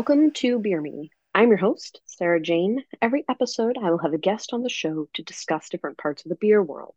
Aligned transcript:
Welcome 0.00 0.30
to 0.36 0.58
Beer 0.58 0.80
Me. 0.80 1.10
I'm 1.34 1.50
your 1.50 1.58
host, 1.58 2.00
Sarah 2.06 2.40
Jane. 2.40 2.84
Every 3.02 3.22
episode, 3.28 3.76
I 3.76 3.90
will 3.90 3.98
have 3.98 4.14
a 4.14 4.18
guest 4.18 4.54
on 4.54 4.62
the 4.62 4.70
show 4.70 5.08
to 5.12 5.22
discuss 5.22 5.68
different 5.68 5.98
parts 5.98 6.24
of 6.24 6.30
the 6.30 6.38
beer 6.40 6.62
world, 6.62 6.94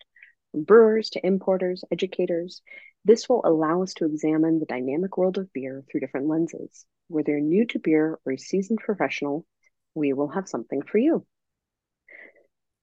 from 0.54 0.64
brewers 0.64 1.10
to 1.10 1.28
importers, 1.28 1.84
educators. 1.92 2.62
This 3.04 3.28
will 3.28 3.42
allow 3.44 3.84
us 3.84 3.94
to 3.96 4.06
examine 4.06 4.58
the 4.58 4.66
dynamic 4.66 5.18
world 5.18 5.38
of 5.38 5.52
beer 5.52 5.84
through 5.92 6.00
different 6.00 6.30
lenses. 6.30 6.86
Whether 7.10 7.34
you're 7.34 7.42
new 7.42 7.66
to 7.66 7.80
beer 7.80 8.20
or 8.26 8.32
a 8.32 8.38
seasoned 8.38 8.80
professional, 8.80 9.46
we 9.94 10.14
will 10.14 10.30
have 10.30 10.48
something 10.48 10.82
for 10.82 10.98
you. 10.98 11.26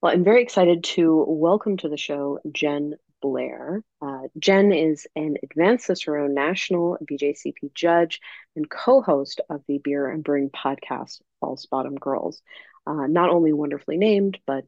Well, 0.02 0.12
I'm 0.12 0.22
very 0.22 0.42
excited 0.42 0.84
to 0.84 1.24
welcome 1.26 1.78
to 1.78 1.88
the 1.88 1.96
show 1.96 2.40
Jen 2.52 2.96
Blair. 3.20 3.82
Uh, 4.00 4.22
Jen 4.38 4.72
is 4.72 5.06
an 5.16 5.36
Advanced 5.42 5.86
Cicerone 5.86 6.34
National 6.34 6.98
BJCP 7.02 7.72
judge 7.74 8.20
and 8.56 8.68
co 8.68 9.00
host 9.02 9.40
of 9.48 9.62
the 9.68 9.78
beer 9.78 10.08
and 10.08 10.24
brewing 10.24 10.50
podcast, 10.50 11.20
False 11.40 11.66
Bottomed 11.66 12.00
Girls. 12.00 12.42
Uh, 12.86 13.06
not 13.06 13.30
only 13.30 13.52
wonderfully 13.52 13.96
named, 13.96 14.38
but 14.46 14.64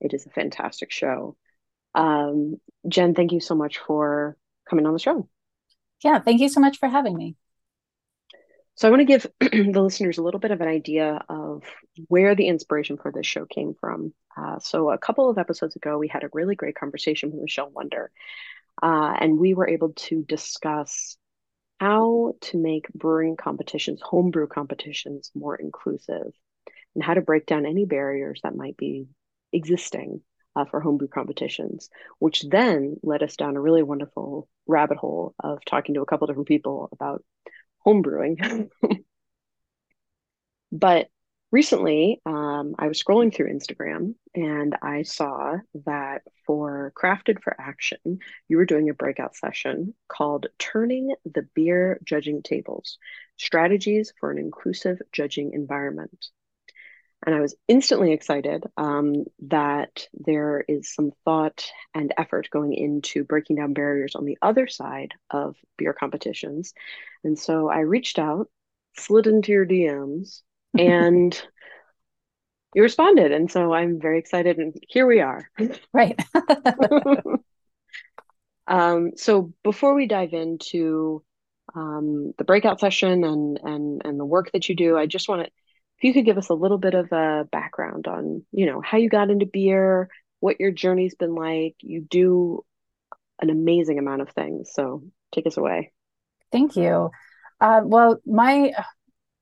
it 0.00 0.14
is 0.14 0.26
a 0.26 0.30
fantastic 0.30 0.90
show. 0.90 1.36
Um, 1.94 2.60
Jen, 2.86 3.14
thank 3.14 3.32
you 3.32 3.40
so 3.40 3.54
much 3.54 3.78
for 3.78 4.36
coming 4.68 4.86
on 4.86 4.92
the 4.92 4.98
show. 4.98 5.28
Yeah, 6.02 6.20
thank 6.20 6.40
you 6.40 6.48
so 6.48 6.60
much 6.60 6.78
for 6.78 6.88
having 6.88 7.16
me. 7.16 7.36
So, 8.78 8.86
I 8.86 8.92
want 8.92 9.00
to 9.00 9.04
give 9.06 9.26
the 9.40 9.82
listeners 9.82 10.18
a 10.18 10.22
little 10.22 10.38
bit 10.38 10.52
of 10.52 10.60
an 10.60 10.68
idea 10.68 11.20
of 11.28 11.64
where 12.06 12.36
the 12.36 12.46
inspiration 12.46 12.96
for 12.96 13.10
this 13.10 13.26
show 13.26 13.44
came 13.44 13.74
from. 13.74 14.14
Uh, 14.36 14.60
so, 14.60 14.90
a 14.90 14.98
couple 14.98 15.28
of 15.28 15.36
episodes 15.36 15.74
ago, 15.74 15.98
we 15.98 16.06
had 16.06 16.22
a 16.22 16.30
really 16.32 16.54
great 16.54 16.76
conversation 16.76 17.32
with 17.32 17.40
Michelle 17.40 17.70
Wonder, 17.70 18.12
uh, 18.80 19.16
and 19.18 19.36
we 19.36 19.54
were 19.54 19.68
able 19.68 19.94
to 19.94 20.22
discuss 20.22 21.16
how 21.80 22.34
to 22.40 22.56
make 22.56 22.88
brewing 22.94 23.36
competitions, 23.36 24.00
homebrew 24.00 24.46
competitions, 24.46 25.32
more 25.34 25.56
inclusive, 25.56 26.32
and 26.94 27.02
how 27.02 27.14
to 27.14 27.20
break 27.20 27.46
down 27.46 27.66
any 27.66 27.84
barriers 27.84 28.38
that 28.44 28.54
might 28.54 28.76
be 28.76 29.08
existing 29.52 30.20
uh, 30.54 30.66
for 30.66 30.80
homebrew 30.80 31.08
competitions, 31.08 31.90
which 32.20 32.44
then 32.48 32.96
led 33.02 33.24
us 33.24 33.34
down 33.34 33.56
a 33.56 33.60
really 33.60 33.82
wonderful 33.82 34.48
rabbit 34.68 34.98
hole 34.98 35.34
of 35.42 35.64
talking 35.64 35.96
to 35.96 36.02
a 36.02 36.06
couple 36.06 36.28
different 36.28 36.46
people 36.46 36.88
about 36.92 37.24
homebrewing. 37.88 38.68
but 40.72 41.08
recently, 41.50 42.20
um, 42.26 42.74
I 42.78 42.88
was 42.88 43.02
scrolling 43.02 43.34
through 43.34 43.52
Instagram 43.52 44.14
and 44.34 44.76
I 44.82 45.02
saw 45.02 45.56
that 45.86 46.22
for 46.46 46.92
Crafted 46.96 47.42
for 47.42 47.58
Action, 47.58 48.18
you 48.48 48.56
were 48.56 48.66
doing 48.66 48.90
a 48.90 48.94
breakout 48.94 49.36
session 49.36 49.94
called 50.08 50.46
Turning 50.58 51.14
the 51.24 51.46
Beer 51.54 52.00
Judging 52.04 52.42
Tables 52.42 52.98
Strategies 53.36 54.12
for 54.18 54.30
an 54.30 54.38
Inclusive 54.38 55.00
Judging 55.12 55.52
Environment. 55.52 56.26
And 57.26 57.34
I 57.34 57.40
was 57.40 57.56
instantly 57.66 58.12
excited 58.12 58.64
um, 58.76 59.24
that 59.48 60.06
there 60.14 60.64
is 60.68 60.94
some 60.94 61.10
thought 61.24 61.68
and 61.94 62.14
effort 62.16 62.48
going 62.50 62.74
into 62.74 63.24
breaking 63.24 63.56
down 63.56 63.72
barriers 63.72 64.14
on 64.14 64.24
the 64.24 64.38
other 64.40 64.68
side 64.68 65.14
of 65.30 65.56
beer 65.76 65.92
competitions. 65.92 66.74
And 67.24 67.38
so 67.38 67.68
I 67.68 67.80
reached 67.80 68.18
out, 68.18 68.48
slid 68.96 69.26
into 69.26 69.52
your 69.52 69.66
DMs, 69.66 70.42
and 70.78 71.40
you 72.74 72.82
responded. 72.82 73.32
And 73.32 73.50
so 73.50 73.72
I'm 73.72 74.00
very 74.00 74.18
excited. 74.20 74.58
And 74.58 74.74
here 74.88 75.06
we 75.06 75.20
are. 75.20 75.50
Right. 75.92 76.18
um, 78.68 79.12
so 79.16 79.52
before 79.64 79.94
we 79.94 80.06
dive 80.06 80.34
into 80.34 81.24
um, 81.74 82.32
the 82.38 82.44
breakout 82.44 82.78
session 82.78 83.24
and, 83.24 83.58
and, 83.62 84.02
and 84.04 84.20
the 84.20 84.24
work 84.24 84.52
that 84.52 84.68
you 84.68 84.76
do, 84.76 84.96
I 84.96 85.06
just 85.06 85.28
want 85.28 85.44
to 85.44 85.50
if 85.98 86.04
you 86.04 86.12
could 86.12 86.24
give 86.24 86.38
us 86.38 86.48
a 86.48 86.54
little 86.54 86.78
bit 86.78 86.94
of 86.94 87.10
a 87.12 87.48
background 87.50 88.06
on, 88.06 88.44
you 88.52 88.66
know, 88.66 88.80
how 88.80 88.98
you 88.98 89.08
got 89.08 89.30
into 89.30 89.46
beer, 89.46 90.08
what 90.40 90.60
your 90.60 90.70
journey's 90.70 91.16
been 91.16 91.34
like. 91.34 91.74
You 91.80 92.02
do 92.02 92.64
an 93.40 93.50
amazing 93.50 93.98
amount 93.98 94.22
of 94.22 94.30
things. 94.30 94.70
So 94.72 95.02
take 95.32 95.46
us 95.46 95.56
away. 95.56 95.92
Thank 96.52 96.76
you. 96.76 97.10
Uh, 97.60 97.80
well, 97.84 98.20
my 98.24 98.72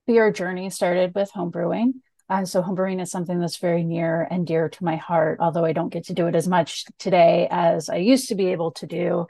beer 0.07 0.33
journey 0.33 0.71
started 0.71 1.15
with 1.15 1.31
homebrewing. 1.33 1.93
And 2.29 2.49
so 2.49 2.63
homebrewing 2.63 3.03
is 3.03 3.11
something 3.11 3.39
that's 3.39 3.59
very 3.59 3.85
near 3.85 4.27
and 4.31 4.47
dear 4.47 4.69
to 4.69 4.85
my 4.85 4.97
heart, 4.97 5.39
although 5.41 5.65
I 5.65 5.73
don't 5.73 5.93
get 5.93 6.07
to 6.07 6.15
do 6.15 6.27
it 6.27 6.35
as 6.35 6.49
much 6.49 6.87
today 6.99 7.47
as 7.51 7.89
I 7.89 7.97
used 7.97 8.29
to 8.29 8.35
be 8.35 8.47
able 8.47 8.73
to 8.73 8.87
do. 8.87 9.27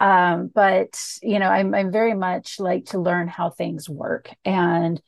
Um, 0.00 0.50
but 0.52 1.00
you 1.22 1.38
know, 1.38 1.48
I'm 1.48 1.72
I'm 1.74 1.92
very 1.92 2.14
much 2.14 2.58
like 2.58 2.86
to 2.86 2.98
learn 2.98 3.28
how 3.28 3.50
things 3.50 3.88
work. 3.88 4.28
And 4.44 5.00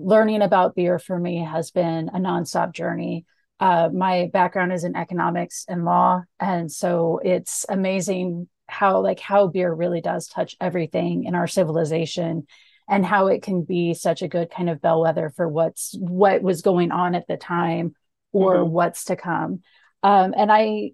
learning 0.00 0.42
about 0.42 0.74
beer 0.74 0.98
for 0.98 1.18
me 1.18 1.44
has 1.44 1.70
been 1.70 2.08
a 2.08 2.18
nonstop 2.18 2.72
journey. 2.72 3.26
Uh, 3.58 3.90
my 3.92 4.30
background 4.32 4.72
is 4.72 4.84
in 4.84 4.96
economics 4.96 5.64
and 5.68 5.84
law, 5.84 6.22
and 6.38 6.72
so 6.72 7.20
it's 7.22 7.66
amazing 7.68 8.48
how 8.70 9.02
like 9.02 9.20
how 9.20 9.48
beer 9.48 9.72
really 9.72 10.00
does 10.00 10.28
touch 10.28 10.56
everything 10.60 11.24
in 11.24 11.34
our 11.34 11.46
civilization 11.46 12.46
and 12.88 13.04
how 13.04 13.26
it 13.26 13.42
can 13.42 13.62
be 13.62 13.94
such 13.94 14.22
a 14.22 14.28
good 14.28 14.50
kind 14.50 14.70
of 14.70 14.80
bellwether 14.80 15.30
for 15.30 15.48
what's 15.48 15.94
what 15.98 16.42
was 16.42 16.62
going 16.62 16.90
on 16.90 17.14
at 17.14 17.26
the 17.26 17.36
time 17.36 17.94
or 18.32 18.56
mm-hmm. 18.56 18.70
what's 18.70 19.04
to 19.04 19.16
come 19.16 19.60
um, 20.02 20.32
and 20.36 20.50
i 20.52 20.90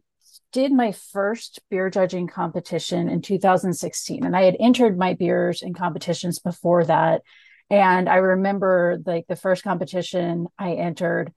did 0.53 0.73
my 0.73 0.93
first 0.93 1.61
beer 1.71 1.91
judging 1.91 2.27
competition 2.27 3.09
in 3.09 3.21
2016 3.21 4.25
and 4.25 4.37
i 4.37 4.43
had 4.43 4.57
entered 4.59 4.99
my 4.99 5.15
beers 5.15 5.63
in 5.63 5.75
competitions 5.75 6.39
before 6.39 6.85
that 6.85 7.23
and 7.71 8.09
I 8.09 8.17
remember 8.17 8.99
like 9.05 9.27
the 9.29 9.37
first 9.37 9.65
competition 9.65 10.47
I 10.59 10.75
entered, 10.75 11.33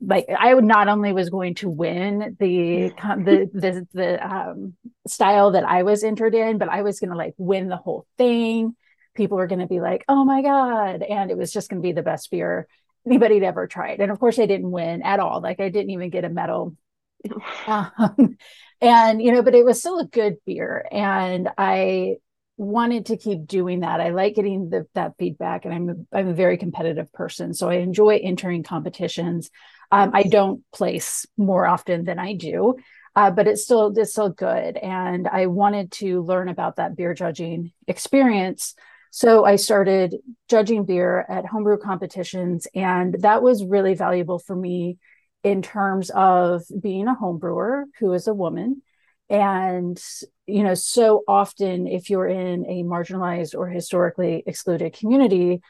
like 0.00 0.26
I 0.28 0.52
would 0.54 0.64
not 0.64 0.88
only 0.88 1.12
was 1.12 1.30
going 1.30 1.54
to 1.56 1.68
win 1.68 2.36
the 2.38 2.90
the 3.16 3.50
the, 3.52 3.86
the 3.92 4.26
um, 4.26 4.74
style 5.06 5.52
that 5.52 5.64
I 5.64 5.82
was 5.82 6.04
entered 6.04 6.34
in, 6.34 6.58
but 6.58 6.68
I 6.68 6.82
was 6.82 7.00
going 7.00 7.10
to 7.10 7.16
like 7.16 7.34
win 7.38 7.68
the 7.68 7.76
whole 7.76 8.06
thing. 8.18 8.76
People 9.14 9.38
were 9.38 9.46
going 9.46 9.60
to 9.60 9.66
be 9.66 9.80
like, 9.80 10.04
"Oh 10.08 10.24
my 10.24 10.42
god!" 10.42 11.02
and 11.02 11.30
it 11.30 11.38
was 11.38 11.52
just 11.52 11.70
going 11.70 11.80
to 11.80 11.86
be 11.86 11.92
the 11.92 12.02
best 12.02 12.30
beer 12.30 12.66
anybody'd 13.06 13.42
ever 13.42 13.66
tried. 13.66 14.00
And 14.00 14.10
of 14.10 14.18
course, 14.18 14.38
I 14.38 14.46
didn't 14.46 14.70
win 14.70 15.02
at 15.02 15.20
all. 15.20 15.40
Like 15.40 15.60
I 15.60 15.70
didn't 15.70 15.90
even 15.90 16.10
get 16.10 16.24
a 16.24 16.28
medal. 16.28 16.76
um, 17.66 18.36
and 18.80 19.22
you 19.22 19.32
know, 19.32 19.42
but 19.42 19.54
it 19.54 19.64
was 19.64 19.80
still 19.80 19.98
a 19.98 20.06
good 20.06 20.36
beer, 20.44 20.86
and 20.92 21.48
I 21.56 22.16
wanted 22.56 23.06
to 23.06 23.16
keep 23.16 23.46
doing 23.46 23.80
that. 23.80 24.00
I 24.00 24.10
like 24.10 24.34
getting 24.34 24.70
the, 24.70 24.86
that 24.94 25.14
feedback, 25.18 25.64
and 25.64 25.74
I'm 25.74 25.88
a, 25.90 26.16
I'm 26.16 26.28
a 26.28 26.34
very 26.34 26.56
competitive 26.56 27.12
person, 27.12 27.54
so 27.54 27.68
I 27.68 27.74
enjoy 27.74 28.20
entering 28.22 28.62
competitions. 28.62 29.50
Um, 29.92 30.10
I 30.14 30.24
don't 30.24 30.62
place 30.72 31.26
more 31.36 31.66
often 31.66 32.04
than 32.04 32.18
I 32.18 32.34
do, 32.34 32.76
uh, 33.14 33.30
but 33.30 33.46
it's 33.46 33.62
still 33.62 33.92
it's 33.96 34.12
still 34.12 34.30
good. 34.30 34.76
And 34.76 35.28
I 35.28 35.46
wanted 35.46 35.92
to 35.92 36.22
learn 36.22 36.48
about 36.48 36.76
that 36.76 36.96
beer 36.96 37.14
judging 37.14 37.72
experience, 37.86 38.74
so 39.10 39.44
I 39.44 39.56
started 39.56 40.16
judging 40.48 40.84
beer 40.84 41.24
at 41.28 41.46
homebrew 41.46 41.78
competitions, 41.78 42.66
and 42.74 43.16
that 43.20 43.42
was 43.42 43.64
really 43.64 43.94
valuable 43.94 44.38
for 44.38 44.56
me 44.56 44.98
in 45.44 45.62
terms 45.62 46.10
of 46.10 46.64
being 46.80 47.06
a 47.06 47.14
homebrewer 47.14 47.84
who 48.00 48.12
is 48.12 48.26
a 48.26 48.34
woman 48.34 48.82
and 49.28 50.02
you 50.46 50.62
know 50.62 50.74
so 50.74 51.22
often 51.26 51.86
if 51.86 52.10
you're 52.10 52.28
in 52.28 52.64
a 52.66 52.82
marginalized 52.84 53.54
or 53.56 53.68
historically 53.68 54.42
excluded 54.46 54.92
community 54.92 55.60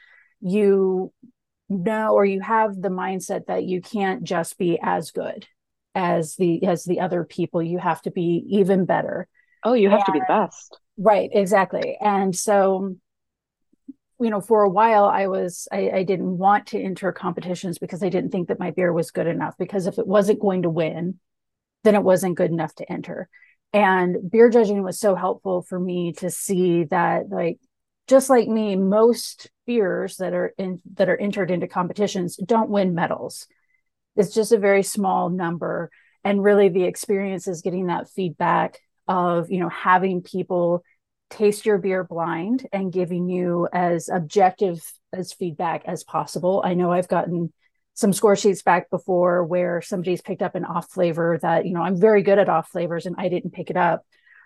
you 0.41 1.11
know 1.69 2.13
or 2.13 2.25
you 2.25 2.39
have 2.41 2.79
the 2.79 2.89
mindset 2.89 3.47
that 3.47 3.63
you 3.63 3.81
can't 3.81 4.23
just 4.23 4.57
be 4.57 4.79
as 4.81 5.11
good 5.11 5.47
as 5.97 6.35
the 6.35 6.63
as 6.65 6.85
the 6.85 6.99
other 6.99 7.23
people. 7.23 7.61
You 7.61 7.79
have 7.79 8.01
to 8.03 8.11
be 8.11 8.45
even 8.49 8.85
better. 8.85 9.27
Oh 9.63 9.73
you 9.73 9.89
have 9.89 9.99
and, 9.99 10.05
to 10.05 10.11
be 10.13 10.19
the 10.19 10.25
best. 10.27 10.79
Right 10.97 11.29
exactly. 11.33 11.97
And 11.99 12.35
so 12.35 12.95
you 14.19 14.29
know 14.31 14.41
for 14.41 14.63
a 14.63 14.69
while 14.69 15.05
i 15.05 15.27
was 15.27 15.67
I, 15.71 15.91
I 15.93 16.03
didn't 16.03 16.39
want 16.39 16.65
to 16.69 16.81
enter 16.81 17.11
competitions 17.11 17.77
because 17.77 18.01
i 18.01 18.09
didn't 18.09 18.31
think 18.31 18.47
that 18.47 18.57
my 18.57 18.71
beer 18.71 18.91
was 18.91 19.11
good 19.11 19.27
enough 19.27 19.53
because 19.59 19.85
if 19.85 19.99
it 19.99 20.07
wasn't 20.07 20.39
going 20.39 20.63
to 20.63 20.71
win 20.71 21.19
then 21.83 21.93
it 21.93 22.01
wasn't 22.01 22.35
good 22.35 22.49
enough 22.49 22.73
to 22.75 22.91
enter 22.91 23.29
and 23.73 24.31
beer 24.31 24.49
judging 24.49 24.83
was 24.83 24.99
so 24.99 25.15
helpful 25.15 25.61
for 25.61 25.79
me 25.79 26.13
to 26.13 26.29
see 26.29 26.85
that 26.85 27.29
like 27.29 27.59
just 28.07 28.29
like 28.29 28.47
me 28.47 28.75
most 28.75 29.51
beers 29.65 30.17
that 30.17 30.33
are 30.33 30.53
in 30.57 30.81
that 30.95 31.09
are 31.09 31.17
entered 31.17 31.51
into 31.51 31.67
competitions 31.67 32.37
don't 32.37 32.69
win 32.69 32.95
medals. 32.95 33.47
It's 34.15 34.33
just 34.33 34.51
a 34.51 34.57
very 34.57 34.83
small 34.83 35.29
number. 35.29 35.91
And 36.23 36.43
really 36.43 36.69
the 36.69 36.85
experience 36.85 37.47
is 37.47 37.61
getting 37.61 37.87
that 37.87 38.09
feedback 38.09 38.79
of 39.07 39.51
you 39.51 39.59
know 39.59 39.69
having 39.69 40.21
people 40.21 40.83
taste 41.29 41.65
your 41.65 41.77
beer 41.77 42.05
blind 42.05 42.65
and 42.71 42.91
giving 42.91 43.27
you 43.27 43.67
as 43.73 44.09
objective 44.09 44.81
as 45.11 45.33
feedback 45.33 45.83
as 45.85 46.03
possible. 46.03 46.61
I 46.65 46.73
know 46.73 46.91
i've 46.91 47.07
gotten 47.09 47.51
some 47.97 48.13
score 48.13 48.35
sheets 48.35 48.61
back 48.61 48.89
before 48.89 49.43
where 49.43 49.81
somebody's 49.81 50.21
picked 50.21 50.43
up 50.43 50.53
an 50.55 50.65
off 50.65 50.89
flavor 50.91 51.39
that 51.41 51.65
you 51.65 51.73
know 51.73 51.81
i'm 51.81 51.99
very 51.99 52.21
good 52.21 52.39
at 52.39 52.49
off 52.49 52.69
flavors 52.69 53.05
and 53.05 53.15
i 53.17 53.27
didn't 53.27 53.53
pick 53.53 53.69
it 53.69 53.77
up 53.77 54.03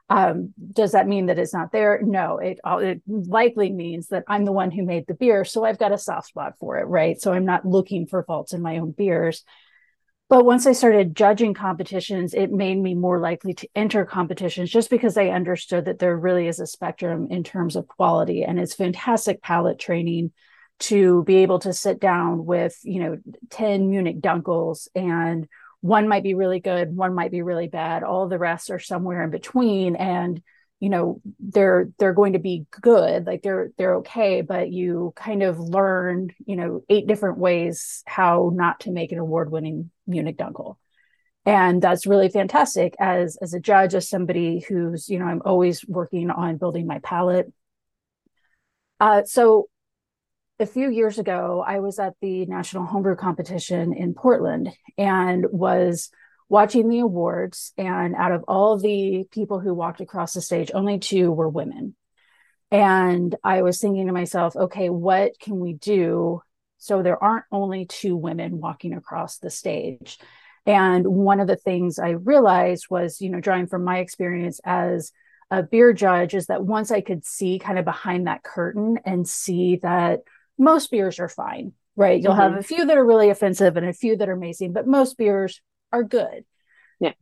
Um, 0.10 0.54
does 0.74 0.92
that 0.92 1.08
mean 1.08 1.28
that 1.28 1.40
it's 1.40 1.54
not 1.54 1.72
there? 1.72 2.02
No, 2.04 2.38
it, 2.40 2.60
it 2.66 3.02
likely 3.08 3.72
means 3.72 4.08
that 4.08 4.26
I'm 4.28 4.44
the 4.46 4.52
one 4.52 4.70
who 4.72 4.84
made 4.84 5.06
the 5.08 5.14
beer. 5.14 5.46
So 5.46 5.64
I've 5.64 5.80
got 5.80 5.94
a 5.94 5.98
soft 5.98 6.28
spot 6.28 6.54
for 6.60 6.80
it, 6.80 6.88
right? 6.88 7.22
So 7.22 7.32
I'm 7.32 7.46
not 7.46 7.66
looking 7.66 8.08
for 8.08 8.24
faults 8.24 8.52
in 8.54 8.62
my 8.62 8.80
own 8.80 8.92
beers. 8.92 9.46
But 10.28 10.44
once 10.46 10.66
I 10.66 10.74
started 10.74 11.16
judging 11.16 11.54
competitions, 11.54 12.34
it 12.34 12.52
made 12.52 12.78
me 12.78 12.94
more 12.94 13.20
likely 13.20 13.54
to 13.56 13.68
enter 13.74 14.04
competitions 14.06 14.70
just 14.70 14.90
because 14.90 15.18
I 15.18 15.28
understood 15.28 15.86
that 15.86 16.00
there 16.00 16.18
really 16.18 16.48
is 16.48 16.60
a 16.60 16.68
spectrum 16.68 17.28
in 17.30 17.44
terms 17.44 17.76
of 17.78 17.88
quality. 17.88 18.44
And 18.44 18.60
it's 18.60 18.76
fantastic 18.76 19.42
palate 19.42 19.80
training 19.80 20.32
to 20.82 21.24
be 21.24 21.38
able 21.38 21.60
to 21.60 21.74
sit 21.74 22.00
down 22.00 22.46
with, 22.46 22.78
you 22.84 23.00
know, 23.02 23.18
10 23.50 23.90
Munich 23.90 24.20
Dunkels 24.20 24.88
and 24.96 25.48
one 25.82 26.08
might 26.08 26.24
be 26.24 26.36
really 26.36 26.60
good, 26.60 26.96
one 26.96 27.16
might 27.16 27.32
be 27.32 27.42
really 27.42 27.68
bad. 27.68 28.04
All 28.04 28.28
the 28.28 28.38
rest 28.38 28.70
are 28.70 28.80
somewhere 28.80 29.24
in 29.24 29.32
between. 29.32 29.96
And 29.96 30.42
you 30.82 30.90
know 30.90 31.22
they're 31.40 31.90
they're 32.00 32.12
going 32.12 32.34
to 32.34 32.40
be 32.40 32.66
good 32.82 33.28
like 33.28 33.44
they're 33.44 33.70
they're 33.78 33.98
okay 33.98 34.42
but 34.42 34.72
you 34.72 35.14
kind 35.16 35.44
of 35.44 35.60
learn 35.60 36.32
you 36.46 36.56
know 36.58 36.82
eight 36.90 37.08
different 37.08 37.38
ways 37.38 38.04
how 38.08 38.52
not 38.54 38.82
to 38.82 38.92
make 38.92 39.12
an 39.12 39.20
award 39.20 39.52
winning 39.52 39.92
munich 40.08 40.38
dunkel 40.38 40.78
and 41.46 41.82
that's 41.82 42.08
really 42.08 42.30
fantastic 42.30 42.96
as 43.00 43.38
as 43.42 43.54
a 43.54 43.60
judge 43.60 43.94
as 43.94 44.10
somebody 44.10 44.60
who's 44.60 45.08
you 45.08 45.20
know 45.20 45.26
i'm 45.26 45.44
always 45.46 45.88
working 45.88 46.32
on 46.32 46.58
building 46.58 46.88
my 46.88 47.00
palate 47.00 47.54
uh, 49.00 49.24
so 49.24 49.68
a 50.62 50.66
few 50.66 50.90
years 50.90 51.20
ago 51.20 51.64
i 51.66 51.80
was 51.80 52.00
at 52.00 52.14
the 52.22 52.46
national 52.46 52.86
homebrew 52.86 53.16
competition 53.16 53.94
in 53.94 54.14
portland 54.14 54.70
and 54.98 55.46
was 55.52 56.10
watching 56.52 56.90
the 56.90 57.00
awards, 57.00 57.72
and 57.78 58.14
out 58.14 58.34
of 58.34 58.44
all 58.46 58.78
the 58.78 59.24
people 59.32 59.62
who 59.62 59.74
walked 59.74 60.02
across 60.02 60.34
the 60.34 60.42
stage, 60.42 60.70
only 60.74 61.00
two 61.00 61.32
were 61.32 61.48
women. 61.48 61.96
And 62.70 63.34
I 63.42 63.62
was 63.62 63.80
thinking 63.80 64.08
to 64.08 64.14
myself, 64.14 64.54
okay, 64.58 64.90
what 64.90 65.40
can 65.40 65.60
we 65.60 65.72
do 65.72 66.42
so 66.78 67.02
there 67.02 67.24
aren't 67.24 67.46
only 67.54 67.86
two 67.86 68.18
women 68.18 68.60
walking 68.60 68.94
across 68.94 69.38
the 69.38 69.50
stage? 69.50 70.20
And 70.66 71.08
one 71.08 71.40
of 71.40 71.48
the 71.48 71.56
things 71.56 71.98
I 71.98 72.10
realized 72.10 72.88
was, 72.90 73.22
you 73.22 73.30
know, 73.30 73.40
drawing 73.40 73.68
from 73.68 73.86
my 73.86 74.00
experience 74.00 74.60
as 74.66 75.14
a 75.52 75.64
beer 75.64 75.94
judge, 75.94 76.34
is 76.34 76.48
that 76.48 76.66
once 76.66 76.92
I 76.92 77.00
could 77.00 77.26
see 77.26 77.60
kind 77.60 77.80
of 77.80 77.86
behind 77.86 78.28
that 78.28 78.44
curtain 78.44 79.00
and 79.06 79.26
see 79.26 79.78
that 79.84 80.20
most 80.62 80.92
beers 80.92 81.20
are 81.20 81.28
fine, 81.28 81.74
right? 81.96 82.22
You'll 82.22 82.34
mm-hmm. 82.34 82.54
have 82.54 82.58
a 82.58 82.64
few 82.64 82.86
that 82.86 82.98
are 82.98 83.06
really 83.06 83.32
offensive 83.32 83.76
and 83.78 83.86
a 83.86 83.94
few 83.94 84.16
that 84.18 84.30
are 84.30 84.34
amazing, 84.34 84.74
but 84.74 84.88
most 84.88 85.18
beers 85.18 85.60
are 85.92 86.04
good. 86.04 86.46
Yeah. 87.00 87.14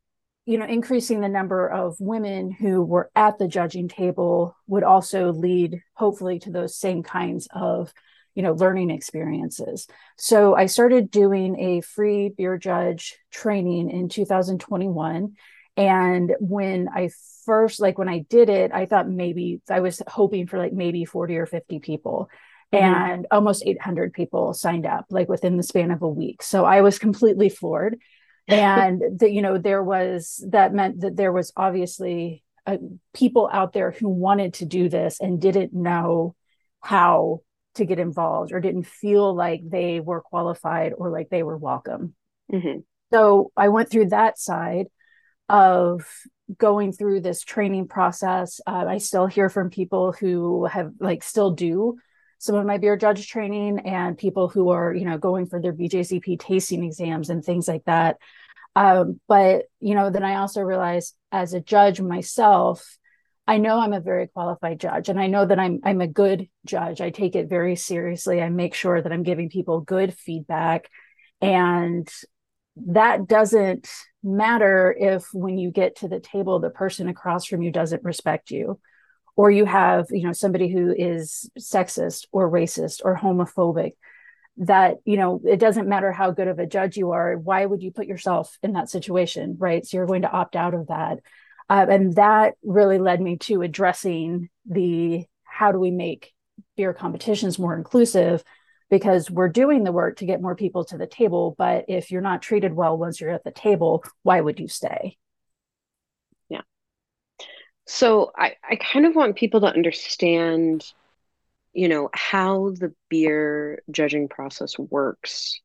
You 0.45 0.57
know, 0.57 0.65
increasing 0.65 1.21
the 1.21 1.29
number 1.29 1.67
of 1.67 1.95
women 1.99 2.51
who 2.51 2.83
were 2.83 3.09
at 3.15 3.39
the 3.39 3.47
judging 3.47 3.87
table 3.87 4.57
would 4.67 4.83
also 4.83 5.31
lead, 5.31 5.81
hopefully, 5.93 6.39
to 6.39 6.51
those 6.51 6.75
same 6.75 7.01
kinds 7.01 7.47
of, 7.51 7.93
you 8.35 8.43
know, 8.43 8.51
learning 8.51 8.89
experiences. 8.89 9.87
So 10.17 10.53
I 10.53 10.65
started 10.65 11.09
doing 11.09 11.57
a 11.57 11.81
free 11.81 12.29
beer 12.29 12.57
judge 12.57 13.17
training 13.31 13.89
in 13.89 14.09
2021. 14.09 15.35
And 15.77 16.35
when 16.41 16.89
I 16.93 17.09
first, 17.45 17.79
like 17.79 17.97
when 17.97 18.09
I 18.09 18.19
did 18.29 18.49
it, 18.49 18.71
I 18.73 18.85
thought 18.85 19.07
maybe 19.07 19.61
I 19.69 19.79
was 19.79 20.01
hoping 20.07 20.45
for 20.45 20.57
like 20.57 20.73
maybe 20.73 21.05
40 21.05 21.37
or 21.37 21.45
50 21.45 21.79
people. 21.79 22.29
Mm-hmm. 22.71 23.11
and 23.11 23.27
almost 23.31 23.63
800 23.65 24.13
people 24.13 24.53
signed 24.53 24.85
up 24.85 25.07
like 25.09 25.27
within 25.27 25.57
the 25.57 25.63
span 25.63 25.89
of 25.89 26.03
a 26.03 26.07
week 26.07 26.43
so 26.43 26.65
i 26.65 26.81
was 26.81 26.99
completely 26.99 27.49
floored 27.49 27.97
and 28.47 29.01
that 29.19 29.31
you 29.31 29.41
know 29.41 29.57
there 29.57 29.81
was 29.81 30.45
that 30.49 30.71
meant 30.71 31.01
that 31.01 31.15
there 31.15 31.31
was 31.31 31.51
obviously 31.57 32.43
uh, 32.67 32.77
people 33.11 33.49
out 33.51 33.73
there 33.73 33.89
who 33.89 34.07
wanted 34.07 34.53
to 34.55 34.65
do 34.65 34.87
this 34.87 35.19
and 35.19 35.41
didn't 35.41 35.73
know 35.73 36.35
how 36.79 37.41
to 37.73 37.85
get 37.85 37.97
involved 37.97 38.51
or 38.51 38.59
didn't 38.59 38.85
feel 38.85 39.33
like 39.33 39.61
they 39.67 39.99
were 39.99 40.21
qualified 40.21 40.93
or 40.95 41.09
like 41.09 41.29
they 41.29 41.41
were 41.41 41.57
welcome 41.57 42.13
mm-hmm. 42.53 42.81
so 43.11 43.51
i 43.57 43.69
went 43.69 43.89
through 43.89 44.09
that 44.09 44.37
side 44.37 44.85
of 45.47 46.05
going 46.55 46.91
through 46.91 47.19
this 47.19 47.41
training 47.41 47.87
process 47.87 48.61
uh, 48.67 48.85
i 48.87 48.99
still 48.99 49.25
hear 49.25 49.49
from 49.49 49.71
people 49.71 50.11
who 50.11 50.65
have 50.65 50.91
like 50.99 51.23
still 51.23 51.49
do 51.49 51.97
some 52.39 52.55
of 52.55 52.65
my 52.65 52.77
beer 52.77 52.97
judge 52.97 53.27
training 53.27 53.79
and 53.79 54.17
people 54.17 54.49
who 54.49 54.69
are 54.69 54.93
you 54.93 55.05
know 55.05 55.17
going 55.17 55.45
for 55.45 55.61
their 55.61 55.73
bjcp 55.73 56.39
tasting 56.39 56.83
exams 56.83 57.29
and 57.29 57.43
things 57.43 57.67
like 57.67 57.85
that. 57.85 58.17
Um, 58.75 59.19
but 59.27 59.65
you 59.79 59.93
know 59.93 60.09
then 60.09 60.23
i 60.23 60.35
also 60.35 60.61
realized 60.61 61.15
as 61.31 61.53
a 61.53 61.59
judge 61.59 61.99
myself 61.99 62.97
i 63.47 63.57
know 63.57 63.79
i'm 63.79 63.93
a 63.93 63.99
very 63.99 64.27
qualified 64.27 64.79
judge 64.79 65.09
and 65.09 65.19
i 65.19 65.27
know 65.27 65.45
that 65.45 65.59
i'm 65.59 65.79
i'm 65.83 66.01
a 66.01 66.07
good 66.07 66.47
judge. 66.65 67.01
I 67.01 67.09
take 67.09 67.35
it 67.35 67.49
very 67.49 67.75
seriously. 67.75 68.41
I 68.41 68.49
make 68.49 68.73
sure 68.73 69.01
that 69.01 69.11
i'm 69.11 69.23
giving 69.23 69.49
people 69.49 69.81
good 69.81 70.13
feedback. 70.13 70.89
And 71.41 72.07
that 72.87 73.27
doesn't 73.27 73.89
matter 74.23 74.95
if 74.97 75.27
when 75.33 75.57
you 75.57 75.71
get 75.71 75.97
to 75.97 76.07
the 76.07 76.19
table 76.19 76.59
the 76.59 76.69
person 76.69 77.07
across 77.07 77.45
from 77.45 77.61
you 77.61 77.71
doesn't 77.71 78.03
respect 78.03 78.51
you 78.51 78.79
or 79.39 79.49
you 79.49 79.63
have 79.63 80.07
you 80.11 80.23
know 80.23 80.33
somebody 80.33 80.67
who 80.67 80.93
is 80.93 81.49
sexist 81.57 82.27
or 82.33 82.51
racist 82.51 82.99
or 83.05 83.17
homophobic 83.17 83.93
that 84.57 84.97
you 85.05 85.15
know 85.15 85.39
it 85.47 85.61
doesn't 85.61 85.87
matter 85.87 86.11
how 86.11 86.29
good 86.29 86.49
of 86.49 86.59
a 86.59 86.65
judge 86.65 86.97
you 86.97 87.11
are 87.11 87.37
why 87.37 87.65
would 87.65 87.81
you 87.81 87.89
put 87.89 88.05
yourself 88.05 88.57
in 88.61 88.73
that 88.73 88.89
situation 88.89 89.55
right? 89.57 89.85
So 89.85 89.95
you're 89.95 90.07
going 90.07 90.23
to 90.23 90.31
opt 90.31 90.57
out 90.57 90.73
of 90.73 90.87
that. 90.87 91.19
Uh, 91.69 91.85
and 91.89 92.15
that 92.15 92.55
really 92.63 92.97
led 92.97 93.21
me 93.21 93.37
to 93.37 93.61
addressing 93.61 94.49
the 94.65 95.23
how 95.45 95.71
do 95.71 95.79
we 95.79 95.91
make 95.91 96.33
beer 96.75 96.93
competitions 96.93 97.57
more 97.57 97.77
inclusive? 97.77 98.43
Because 98.89 99.31
we're 99.31 99.47
doing 99.47 99.85
the 99.85 99.93
work 99.93 100.17
to 100.17 100.25
get 100.25 100.41
more 100.41 100.55
people 100.55 100.83
to 100.85 100.97
the 100.97 101.07
table 101.07 101.55
but 101.57 101.85
if 101.87 102.11
you're 102.11 102.29
not 102.29 102.41
treated 102.41 102.73
well 102.73 102.97
once 102.97 103.21
you're 103.21 103.29
at 103.29 103.45
the 103.45 103.51
table 103.51 104.03
why 104.23 104.41
would 104.41 104.59
you 104.59 104.67
stay 104.67 105.15
so 107.89 108.31
I, 108.37 108.55
I 108.69 108.75
kind 108.75 109.07
of 109.07 109.15
want 109.15 109.35
people 109.35 109.61
to 109.61 109.67
understand, 109.67 110.85
you 111.73 111.87
know, 111.89 112.09
how 112.13 112.71
the 112.71 112.93
beer 113.09 113.83
judging 113.91 114.27
process 114.29 114.77
works 114.77 115.59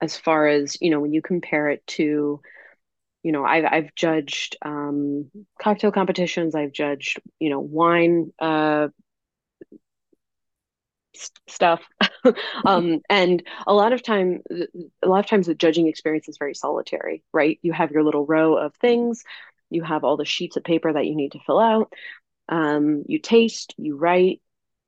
as 0.00 0.16
far 0.16 0.48
as, 0.48 0.78
you 0.80 0.90
know, 0.90 1.00
when 1.00 1.12
you 1.12 1.22
compare 1.22 1.68
it 1.70 1.86
to, 1.88 2.40
you 3.22 3.32
know, 3.32 3.44
I've, 3.44 3.66
I've 3.70 3.94
judged 3.94 4.56
um, 4.62 5.30
cocktail 5.62 5.92
competitions, 5.92 6.54
I've 6.54 6.72
judged, 6.72 7.20
you 7.40 7.50
know, 7.50 7.60
wine 7.60 8.32
uh, 8.38 8.88
stuff. 11.48 11.82
Um, 12.64 13.02
and 13.08 13.44
a 13.68 13.72
lot 13.72 13.92
of 13.92 14.02
time 14.02 14.42
a 15.00 15.06
lot 15.06 15.20
of 15.20 15.26
times 15.26 15.46
the 15.46 15.54
judging 15.54 15.86
experience 15.86 16.28
is 16.28 16.38
very 16.38 16.54
solitary 16.54 17.22
right? 17.32 17.60
You 17.62 17.72
have 17.72 17.92
your 17.92 18.02
little 18.02 18.26
row 18.26 18.56
of 18.56 18.74
things 18.74 19.22
you 19.70 19.82
have 19.82 20.04
all 20.04 20.16
the 20.16 20.24
sheets 20.24 20.56
of 20.56 20.64
paper 20.64 20.92
that 20.92 21.06
you 21.06 21.16
need 21.16 21.32
to 21.32 21.40
fill 21.46 21.58
out. 21.58 21.92
Um, 22.48 23.02
you 23.06 23.18
taste 23.18 23.74
you 23.76 23.96
write 23.96 24.40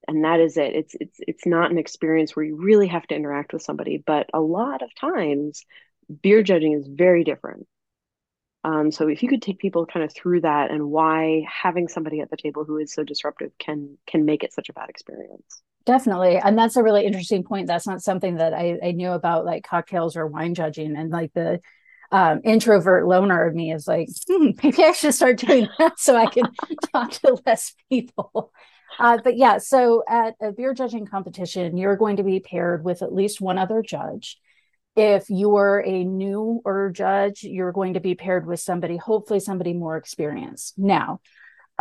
and 0.07 0.25
that 0.25 0.41
is 0.41 0.57
it. 0.57 0.75
It's 0.75 0.95
it's 1.01 1.17
it's 1.19 1.47
not 1.47 1.71
an 1.71 1.79
experience 1.79 2.35
where 2.35 2.45
you 2.45 2.57
really 2.57 2.87
have 2.87 3.07
to 3.09 3.15
interact 3.15 3.53
with 3.53 3.63
somebody 3.63 4.03
but 4.05 4.29
a 4.33 4.41
lot 4.41 4.83
of 4.83 4.95
times 4.95 5.65
beer 6.23 6.43
judging 6.43 6.73
is 6.73 6.87
very 6.87 7.25
different. 7.25 7.67
Um, 8.65 8.91
so 8.91 9.09
if 9.09 9.23
you 9.23 9.29
could 9.29 9.43
take 9.43 9.59
people 9.59 9.87
kind 9.87 10.05
of 10.05 10.13
through 10.13 10.41
that 10.41 10.71
and 10.71 10.91
why 10.91 11.45
having 11.49 11.89
somebody 11.89 12.21
at 12.21 12.31
the 12.31 12.37
table 12.37 12.65
who 12.65 12.79
is 12.79 12.93
so 12.93 13.05
disruptive 13.05 13.53
can 13.59 13.97
can 14.07 14.25
make 14.25 14.43
it 14.43 14.53
such 14.53 14.69
a 14.69 14.73
bad 14.73 14.89
experience. 14.89 15.63
Definitely. 15.85 16.37
And 16.37 16.59
that's 16.59 16.77
a 16.77 16.83
really 16.83 17.07
interesting 17.07 17.45
point. 17.45 17.67
That's 17.67 17.87
not 17.87 18.03
something 18.03 18.37
that 18.37 18.53
i, 18.53 18.79
I 18.83 18.93
knew 18.93 19.11
about 19.11 19.45
like 19.45 19.65
cocktails 19.65 20.17
or 20.17 20.27
wine 20.27 20.55
judging 20.55 20.97
and 20.97 21.11
like 21.11 21.33
the 21.35 21.61
um, 22.11 22.41
introvert 22.45 23.07
loner 23.07 23.47
of 23.47 23.55
me 23.55 23.73
is 23.73 23.87
like, 23.87 24.09
hmm, 24.29 24.50
maybe 24.62 24.85
I 24.85 24.93
should 24.93 25.15
start 25.15 25.38
doing 25.38 25.69
that 25.79 25.99
so 25.99 26.17
I 26.17 26.27
can 26.27 26.45
talk 26.93 27.11
to 27.12 27.38
less 27.47 27.75
people. 27.91 28.53
Uh, 28.99 29.19
but 29.23 29.37
yeah, 29.37 29.59
so 29.59 30.03
at 30.09 30.35
a 30.41 30.53
beer 30.53 30.75
judging 30.75 31.07
competition, 31.07 31.77
you're 31.77 31.97
going 31.97 32.17
to 32.17 32.23
be 32.23 32.41
paired 32.41 32.85
with 32.85 33.03
at 33.03 33.15
least 33.15 33.41
one 33.41 33.59
other 33.59 33.83
judge. 33.83 34.38
If 34.97 35.31
you're 35.31 35.83
a 35.87 36.05
newer 36.05 36.91
judge, 36.93 37.45
you're 37.45 37.73
going 37.73 37.95
to 37.95 38.00
be 38.00 38.17
paired 38.17 38.47
with 38.47 38.59
somebody, 38.59 38.97
hopefully 38.97 39.38
somebody 39.38 39.73
more 39.73 39.97
experienced. 39.97 40.75
Now, 40.77 41.21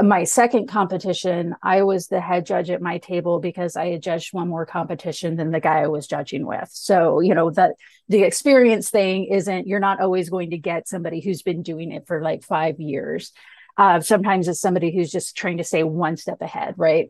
my 0.02 0.26
second 0.26 0.68
competition, 0.68 1.56
I 1.64 1.82
was 1.82 2.08
the 2.08 2.22
head 2.22 2.46
judge 2.46 2.70
at 2.70 2.82
my 2.82 3.00
table 3.00 3.40
because 3.40 3.76
I 3.76 3.88
had 3.88 4.04
judged 4.04 4.32
one 4.32 4.48
more 4.48 4.66
competition 4.66 5.36
than 5.36 5.52
the 5.52 5.60
guy 5.60 5.80
I 5.82 5.88
was 5.88 6.06
judging 6.06 6.46
with. 6.46 6.70
So, 6.72 7.20
you 7.20 7.34
know, 7.34 7.50
that 7.52 7.76
the 8.08 8.22
experience 8.22 8.92
thing 8.92 9.26
isn't, 9.26 9.68
you're 9.68 9.80
not 9.80 10.00
always 10.00 10.30
going 10.30 10.52
to 10.52 10.58
get 10.58 10.88
somebody 10.88 11.20
who's 11.20 11.42
been 11.42 11.64
doing 11.64 11.92
it 11.92 12.06
for 12.06 12.22
like 12.22 12.44
five 12.44 12.80
years. 12.80 13.32
Uh, 13.76 14.00
sometimes 14.00 14.48
it's 14.48 14.62
somebody 14.62 14.96
who's 14.96 15.12
just 15.12 15.36
trying 15.36 15.58
to 15.58 15.64
stay 15.64 15.84
one 15.84 16.16
step 16.16 16.42
ahead, 16.42 16.76
right? 16.78 17.10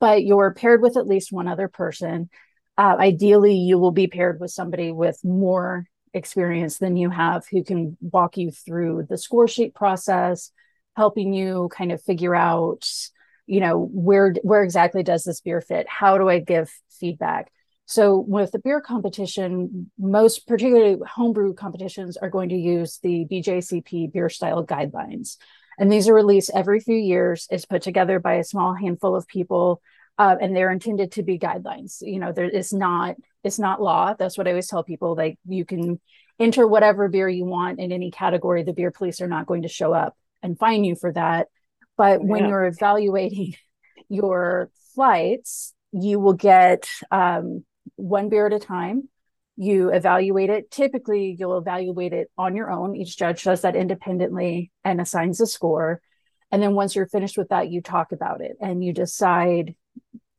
But 0.00 0.24
you're 0.24 0.52
paired 0.52 0.82
with 0.82 0.96
at 0.96 1.06
least 1.06 1.32
one 1.32 1.46
other 1.46 1.68
person. 1.68 2.28
Uh, 2.76 2.96
ideally, 2.98 3.54
you 3.54 3.78
will 3.78 3.92
be 3.92 4.08
paired 4.08 4.40
with 4.40 4.50
somebody 4.50 4.90
with 4.90 5.20
more 5.22 5.86
experience 6.12 6.78
than 6.78 6.96
you 6.96 7.10
have 7.10 7.44
who 7.50 7.62
can 7.62 7.96
walk 8.00 8.36
you 8.36 8.50
through 8.50 9.06
the 9.08 9.18
score 9.18 9.46
sheet 9.46 9.74
process 9.74 10.50
helping 10.96 11.32
you 11.32 11.68
kind 11.72 11.92
of 11.92 12.02
figure 12.02 12.34
out 12.34 12.88
you 13.46 13.60
know 13.60 13.90
where 13.92 14.34
where 14.42 14.62
exactly 14.62 15.02
does 15.02 15.24
this 15.24 15.40
beer 15.40 15.60
fit? 15.60 15.86
How 15.88 16.18
do 16.18 16.28
i 16.28 16.38
give 16.38 16.70
feedback? 16.90 17.50
So 17.86 18.18
with 18.18 18.52
the 18.52 18.58
beer 18.58 18.80
competition 18.80 19.90
most 19.98 20.46
particularly 20.46 20.96
homebrew 21.06 21.54
competitions 21.54 22.16
are 22.16 22.30
going 22.30 22.48
to 22.48 22.56
use 22.56 22.98
the 23.02 23.26
bjcp 23.30 24.12
beer 24.12 24.30
style 24.30 24.64
guidelines. 24.64 25.36
And 25.78 25.90
these 25.90 26.08
are 26.08 26.14
released 26.14 26.52
every 26.54 26.80
few 26.80 26.96
years. 26.96 27.48
It's 27.50 27.64
put 27.64 27.82
together 27.82 28.20
by 28.20 28.34
a 28.34 28.44
small 28.44 28.74
handful 28.74 29.16
of 29.16 29.26
people 29.26 29.82
uh, 30.16 30.36
and 30.40 30.54
they're 30.54 30.70
intended 30.70 31.12
to 31.12 31.22
be 31.22 31.38
guidelines. 31.38 32.00
You 32.00 32.20
know 32.20 32.32
there 32.32 32.48
is 32.48 32.72
not 32.72 33.16
it's 33.42 33.58
not 33.58 33.82
law. 33.82 34.14
That's 34.14 34.38
what 34.38 34.46
i 34.46 34.50
always 34.50 34.68
tell 34.68 34.84
people 34.84 35.14
like 35.14 35.38
you 35.46 35.64
can 35.64 36.00
enter 36.38 36.66
whatever 36.66 37.08
beer 37.08 37.28
you 37.28 37.44
want 37.44 37.78
in 37.78 37.92
any 37.92 38.10
category. 38.10 38.62
The 38.62 38.72
beer 38.72 38.90
police 38.90 39.20
are 39.20 39.28
not 39.28 39.46
going 39.46 39.62
to 39.62 39.68
show 39.68 39.92
up 39.92 40.16
and 40.44 40.56
fine 40.56 40.84
you 40.84 40.94
for 40.94 41.12
that. 41.12 41.48
But 41.96 42.20
yeah. 42.20 42.26
when 42.26 42.48
you're 42.48 42.66
evaluating 42.66 43.54
your 44.08 44.70
flights 44.94 45.74
you 45.94 46.18
will 46.18 46.34
get 46.34 46.88
um, 47.12 47.64
one 47.94 48.28
beer 48.28 48.46
at 48.46 48.52
a 48.52 48.58
time. 48.58 49.08
You 49.56 49.90
evaluate 49.90 50.50
it. 50.50 50.70
Typically 50.72 51.36
you'll 51.38 51.56
evaluate 51.56 52.12
it 52.12 52.30
on 52.36 52.56
your 52.56 52.70
own. 52.70 52.96
Each 52.96 53.16
judge 53.16 53.44
does 53.44 53.62
that 53.62 53.76
independently 53.76 54.72
and 54.84 55.00
assigns 55.00 55.40
a 55.40 55.46
score. 55.46 56.02
And 56.50 56.60
then 56.60 56.74
once 56.74 56.96
you're 56.96 57.06
finished 57.06 57.38
with 57.38 57.50
that 57.50 57.70
you 57.70 57.80
talk 57.80 58.10
about 58.10 58.40
it 58.40 58.56
and 58.60 58.82
you 58.82 58.92
decide. 58.92 59.76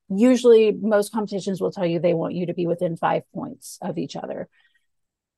Usually 0.08 0.72
most 0.72 1.12
competitions 1.12 1.60
will 1.60 1.72
tell 1.72 1.86
you 1.86 2.00
they 2.00 2.14
want 2.14 2.36
you 2.36 2.46
to 2.46 2.54
be 2.54 2.68
within 2.68 2.96
five 2.96 3.24
points 3.34 3.80
of 3.82 3.98
each 3.98 4.16
other 4.16 4.48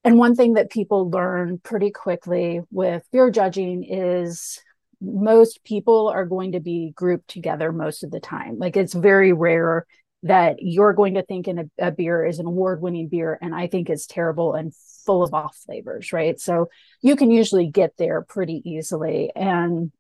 and 0.07 0.17
one 0.17 0.35
thing 0.35 0.53
that 0.53 0.71
people 0.71 1.09
learn 1.09 1.59
pretty 1.59 1.91
quickly 1.91 2.61
with 2.71 3.03
beer 3.11 3.29
judging 3.29 3.83
is 3.83 4.61
most 5.01 5.65
people 5.65 6.07
are 6.07 6.25
going 6.25 6.53
to 6.53 6.61
be 6.61 6.93
grouped 6.95 7.27
together 7.27 7.73
most 7.73 8.05
of 8.05 8.11
the 8.11 8.21
time. 8.21 8.57
Like 8.57 8.77
it's 8.77 8.93
very 8.93 9.33
rare 9.33 9.85
that 10.23 10.61
you're 10.61 10.93
going 10.93 11.15
to 11.15 11.23
think 11.23 11.49
in 11.49 11.59
a, 11.59 11.87
a 11.87 11.91
beer 11.91 12.25
is 12.25 12.39
an 12.39 12.45
award-winning 12.45 13.09
beer 13.09 13.37
and 13.39 13.53
i 13.53 13.67
think 13.67 13.87
it's 13.87 14.07
terrible 14.07 14.55
and 14.55 14.73
full 15.05 15.23
of 15.23 15.33
off 15.33 15.55
flavors 15.57 16.13
right? 16.13 16.39
So 16.39 16.69
you 17.01 17.17
can 17.17 17.29
usually 17.29 17.67
get 17.67 17.97
there 17.97 18.21
pretty 18.21 18.61
easily. 18.63 19.31
And 19.35 19.91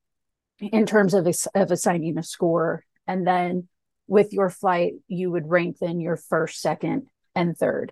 in 0.59 0.85
terms 0.85 1.13
of, 1.13 1.27
of 1.53 1.71
assigning 1.71 2.17
a 2.17 2.23
score 2.23 2.85
and 3.07 3.27
then 3.27 3.67
with 4.07 4.31
your 4.31 4.49
flight, 4.49 4.93
you 5.09 5.31
would 5.31 5.49
rank 5.49 5.79
then 5.79 5.99
your 5.99 6.15
first, 6.15 6.61
second, 6.61 7.07
and 7.35 7.57
third. 7.57 7.91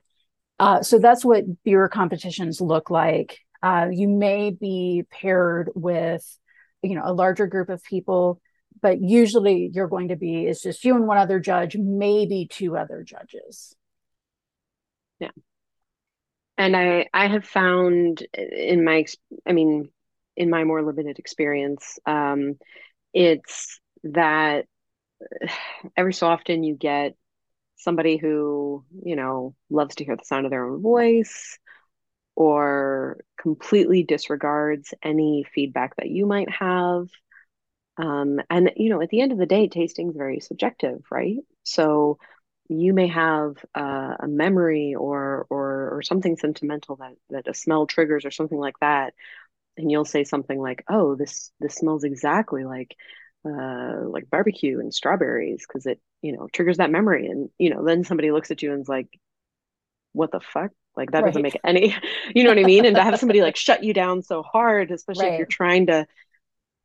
Uh, 0.59 0.81
so 0.81 0.99
that's 0.99 1.25
what 1.25 1.43
beer 1.63 1.89
competitions 1.89 2.61
look 2.61 2.89
like. 2.89 3.39
Uh, 3.61 3.87
you 3.91 4.07
may 4.07 4.51
be 4.51 5.03
paired 5.11 5.69
with, 5.75 6.23
you 6.81 6.95
know, 6.95 7.03
a 7.03 7.13
larger 7.13 7.47
group 7.47 7.69
of 7.69 7.83
people, 7.83 8.39
but 8.81 9.01
usually 9.01 9.69
you're 9.73 9.87
going 9.87 10.09
to 10.09 10.15
be 10.15 10.45
it's 10.45 10.61
just 10.61 10.83
you 10.85 10.95
and 10.95 11.07
one 11.07 11.17
other 11.17 11.39
judge, 11.39 11.75
maybe 11.75 12.47
two 12.49 12.77
other 12.77 13.03
judges. 13.03 13.75
Yeah, 15.19 15.31
and 16.57 16.75
I 16.75 17.07
I 17.13 17.27
have 17.27 17.45
found 17.45 18.25
in 18.33 18.83
my 18.83 19.05
I 19.47 19.53
mean 19.53 19.89
in 20.37 20.49
my 20.49 20.63
more 20.63 20.83
limited 20.83 21.19
experience, 21.19 21.97
um, 22.05 22.57
it's 23.13 23.79
that 24.03 24.65
every 25.97 26.13
so 26.13 26.27
often 26.27 26.63
you 26.63 26.75
get 26.75 27.15
somebody 27.85 28.17
who, 28.17 28.83
you 29.01 29.15
know, 29.15 29.55
loves 29.69 29.95
to 29.95 30.03
hear 30.03 30.17
the 30.17 30.25
sound 30.25 30.45
of 30.45 30.51
their 30.51 30.65
own 30.65 30.81
voice 30.81 31.57
or 32.35 33.21
completely 33.39 34.03
disregards 34.03 34.93
any 35.01 35.45
feedback 35.53 35.95
that 35.95 36.09
you 36.09 36.25
might 36.25 36.49
have. 36.49 37.07
Um, 37.97 38.41
and, 38.49 38.71
you 38.75 38.89
know, 38.89 39.01
at 39.01 39.09
the 39.09 39.21
end 39.21 39.31
of 39.31 39.37
the 39.37 39.45
day, 39.45 39.69
tasting 39.69 40.09
is 40.09 40.17
very 40.17 40.41
subjective, 40.41 41.01
right? 41.09 41.37
So 41.63 42.17
you 42.67 42.93
may 42.93 43.07
have 43.07 43.55
uh, 43.73 44.15
a 44.19 44.27
memory 44.27 44.95
or, 44.95 45.47
or, 45.49 45.97
or 45.97 46.01
something 46.01 46.35
sentimental 46.35 46.97
that, 46.97 47.13
that 47.29 47.47
a 47.47 47.53
smell 47.53 47.87
triggers 47.87 48.25
or 48.25 48.31
something 48.31 48.57
like 48.57 48.79
that. 48.81 49.13
And 49.77 49.89
you'll 49.89 50.05
say 50.05 50.25
something 50.25 50.59
like, 50.59 50.83
oh, 50.89 51.15
this, 51.15 51.51
this 51.61 51.75
smells 51.75 52.03
exactly 52.03 52.65
like 52.65 52.97
uh, 53.45 54.07
like 54.07 54.29
barbecue 54.29 54.79
and 54.79 54.93
strawberries 54.93 55.65
because 55.67 55.85
it 55.85 55.99
you 56.21 56.35
know 56.35 56.47
triggers 56.51 56.77
that 56.77 56.91
memory. 56.91 57.27
And 57.27 57.49
you 57.57 57.69
know 57.69 57.83
then 57.83 58.03
somebody 58.03 58.31
looks 58.31 58.51
at 58.51 58.61
you 58.61 58.73
and 58.73 58.81
is 58.81 58.89
like 58.89 59.07
what 60.13 60.31
the 60.31 60.39
fuck? 60.39 60.71
Like 60.95 61.11
that 61.11 61.23
right. 61.23 61.29
doesn't 61.29 61.41
make 61.41 61.59
any 61.63 61.95
you 62.35 62.43
know 62.43 62.49
what 62.49 62.59
i 62.59 62.63
mean? 62.63 62.85
And 62.85 62.95
to 62.95 63.03
have 63.03 63.19
somebody 63.19 63.41
like 63.41 63.57
shut 63.57 63.83
you 63.83 63.93
down 63.93 64.23
so 64.23 64.43
hard 64.43 64.91
especially 64.91 65.25
right. 65.25 65.33
if 65.33 65.39
you're 65.39 65.47
trying 65.47 65.87
to 65.87 66.07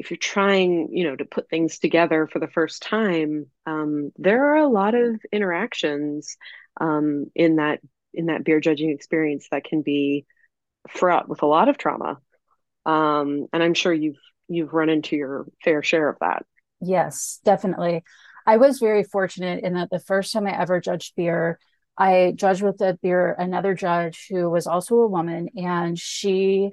if 0.00 0.10
you're 0.10 0.18
trying 0.18 0.88
you 0.90 1.04
know 1.04 1.14
to 1.14 1.24
put 1.24 1.48
things 1.48 1.78
together 1.78 2.26
for 2.26 2.38
the 2.38 2.48
first 2.48 2.82
time 2.82 3.46
um, 3.66 4.10
there 4.16 4.52
are 4.52 4.56
a 4.56 4.68
lot 4.68 4.94
of 4.94 5.20
interactions 5.30 6.36
um, 6.80 7.26
in 7.34 7.56
that 7.56 7.80
in 8.12 8.26
that 8.26 8.42
beer 8.44 8.60
judging 8.60 8.90
experience 8.90 9.46
that 9.50 9.64
can 9.64 9.82
be 9.82 10.26
fraught 10.88 11.28
with 11.28 11.42
a 11.42 11.46
lot 11.46 11.68
of 11.68 11.78
trauma. 11.78 12.18
Um, 12.86 13.46
and 13.52 13.62
i'm 13.62 13.74
sure 13.74 13.92
you've 13.92 14.18
you've 14.48 14.72
run 14.72 14.88
into 14.88 15.16
your 15.16 15.46
fair 15.62 15.82
share 15.82 16.08
of 16.08 16.16
that 16.20 16.44
Yes, 16.80 17.40
definitely. 17.44 18.04
I 18.46 18.56
was 18.56 18.78
very 18.78 19.04
fortunate 19.04 19.62
in 19.64 19.74
that 19.74 19.90
the 19.90 20.00
first 20.00 20.32
time 20.32 20.46
I 20.46 20.58
ever 20.58 20.80
judged 20.80 21.14
beer, 21.14 21.58
I 21.98 22.32
judged 22.34 22.62
with 22.62 22.80
a 22.80 22.98
beer 23.02 23.34
another 23.38 23.74
judge 23.74 24.26
who 24.30 24.48
was 24.48 24.66
also 24.66 24.96
a 25.00 25.06
woman, 25.06 25.50
and 25.56 25.98
she 25.98 26.72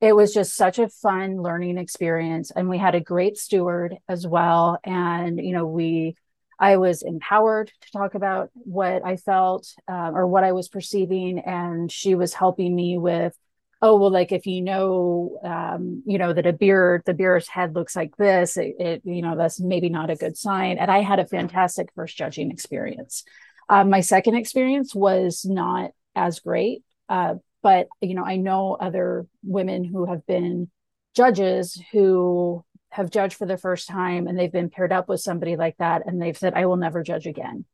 it 0.00 0.14
was 0.16 0.34
just 0.34 0.56
such 0.56 0.78
a 0.78 0.88
fun 0.88 1.42
learning 1.42 1.78
experience 1.78 2.50
and 2.52 2.68
we 2.68 2.78
had 2.78 2.94
a 2.94 3.00
great 3.00 3.38
steward 3.38 3.96
as 4.08 4.26
well 4.26 4.78
and 4.84 5.40
you 5.40 5.52
know 5.52 5.66
we 5.66 6.16
i 6.60 6.76
was 6.76 7.02
empowered 7.02 7.72
to 7.82 7.92
talk 7.92 8.14
about 8.14 8.50
what 8.54 9.04
i 9.06 9.16
felt 9.16 9.68
um, 9.88 10.16
or 10.16 10.26
what 10.26 10.44
i 10.44 10.52
was 10.52 10.68
perceiving 10.68 11.40
and 11.40 11.90
she 11.92 12.14
was 12.14 12.34
helping 12.34 12.76
me 12.76 12.98
with 12.98 13.36
oh 13.80 13.96
well 13.98 14.10
like 14.10 14.32
if 14.32 14.46
you 14.46 14.62
know 14.62 15.38
um, 15.44 16.02
you 16.06 16.18
know 16.18 16.32
that 16.32 16.46
a 16.46 16.52
beer 16.52 17.02
the 17.06 17.14
beer's 17.14 17.48
head 17.48 17.74
looks 17.74 17.94
like 17.94 18.16
this 18.16 18.56
it, 18.56 18.74
it, 18.78 19.02
you 19.04 19.22
know 19.22 19.36
that's 19.36 19.60
maybe 19.60 19.88
not 19.88 20.10
a 20.10 20.16
good 20.16 20.36
sign. 20.36 20.78
And 20.78 20.90
i 20.90 21.00
had 21.00 21.18
a 21.18 21.26
fantastic 21.26 21.90
first 21.94 22.16
judging 22.16 22.50
experience. 22.50 23.24
Uh, 23.68 23.84
my 23.84 24.00
second 24.00 24.34
experience 24.34 24.94
was 24.94 25.44
not 25.44 25.90
as 26.14 26.40
great 26.40 26.82
uh, 27.08 27.34
but 27.62 27.88
you 28.00 28.14
know 28.14 28.24
i 28.24 28.36
know 28.36 28.74
other 28.74 29.26
women 29.42 29.84
who 29.84 30.06
have 30.06 30.26
been 30.26 30.70
judges 31.14 31.80
who 31.92 32.64
have 32.90 33.10
judged 33.10 33.34
for 33.36 33.46
the 33.46 33.58
first 33.58 33.86
time 33.88 34.26
and 34.26 34.38
they've 34.38 34.52
been 34.52 34.70
paired 34.70 34.92
up 34.92 35.08
with 35.08 35.20
somebody 35.20 35.56
like 35.56 35.76
that 35.78 36.06
and 36.06 36.20
they've 36.20 36.38
said 36.38 36.54
i 36.54 36.66
will 36.66 36.76
never 36.76 37.02
judge 37.02 37.26
again 37.26 37.64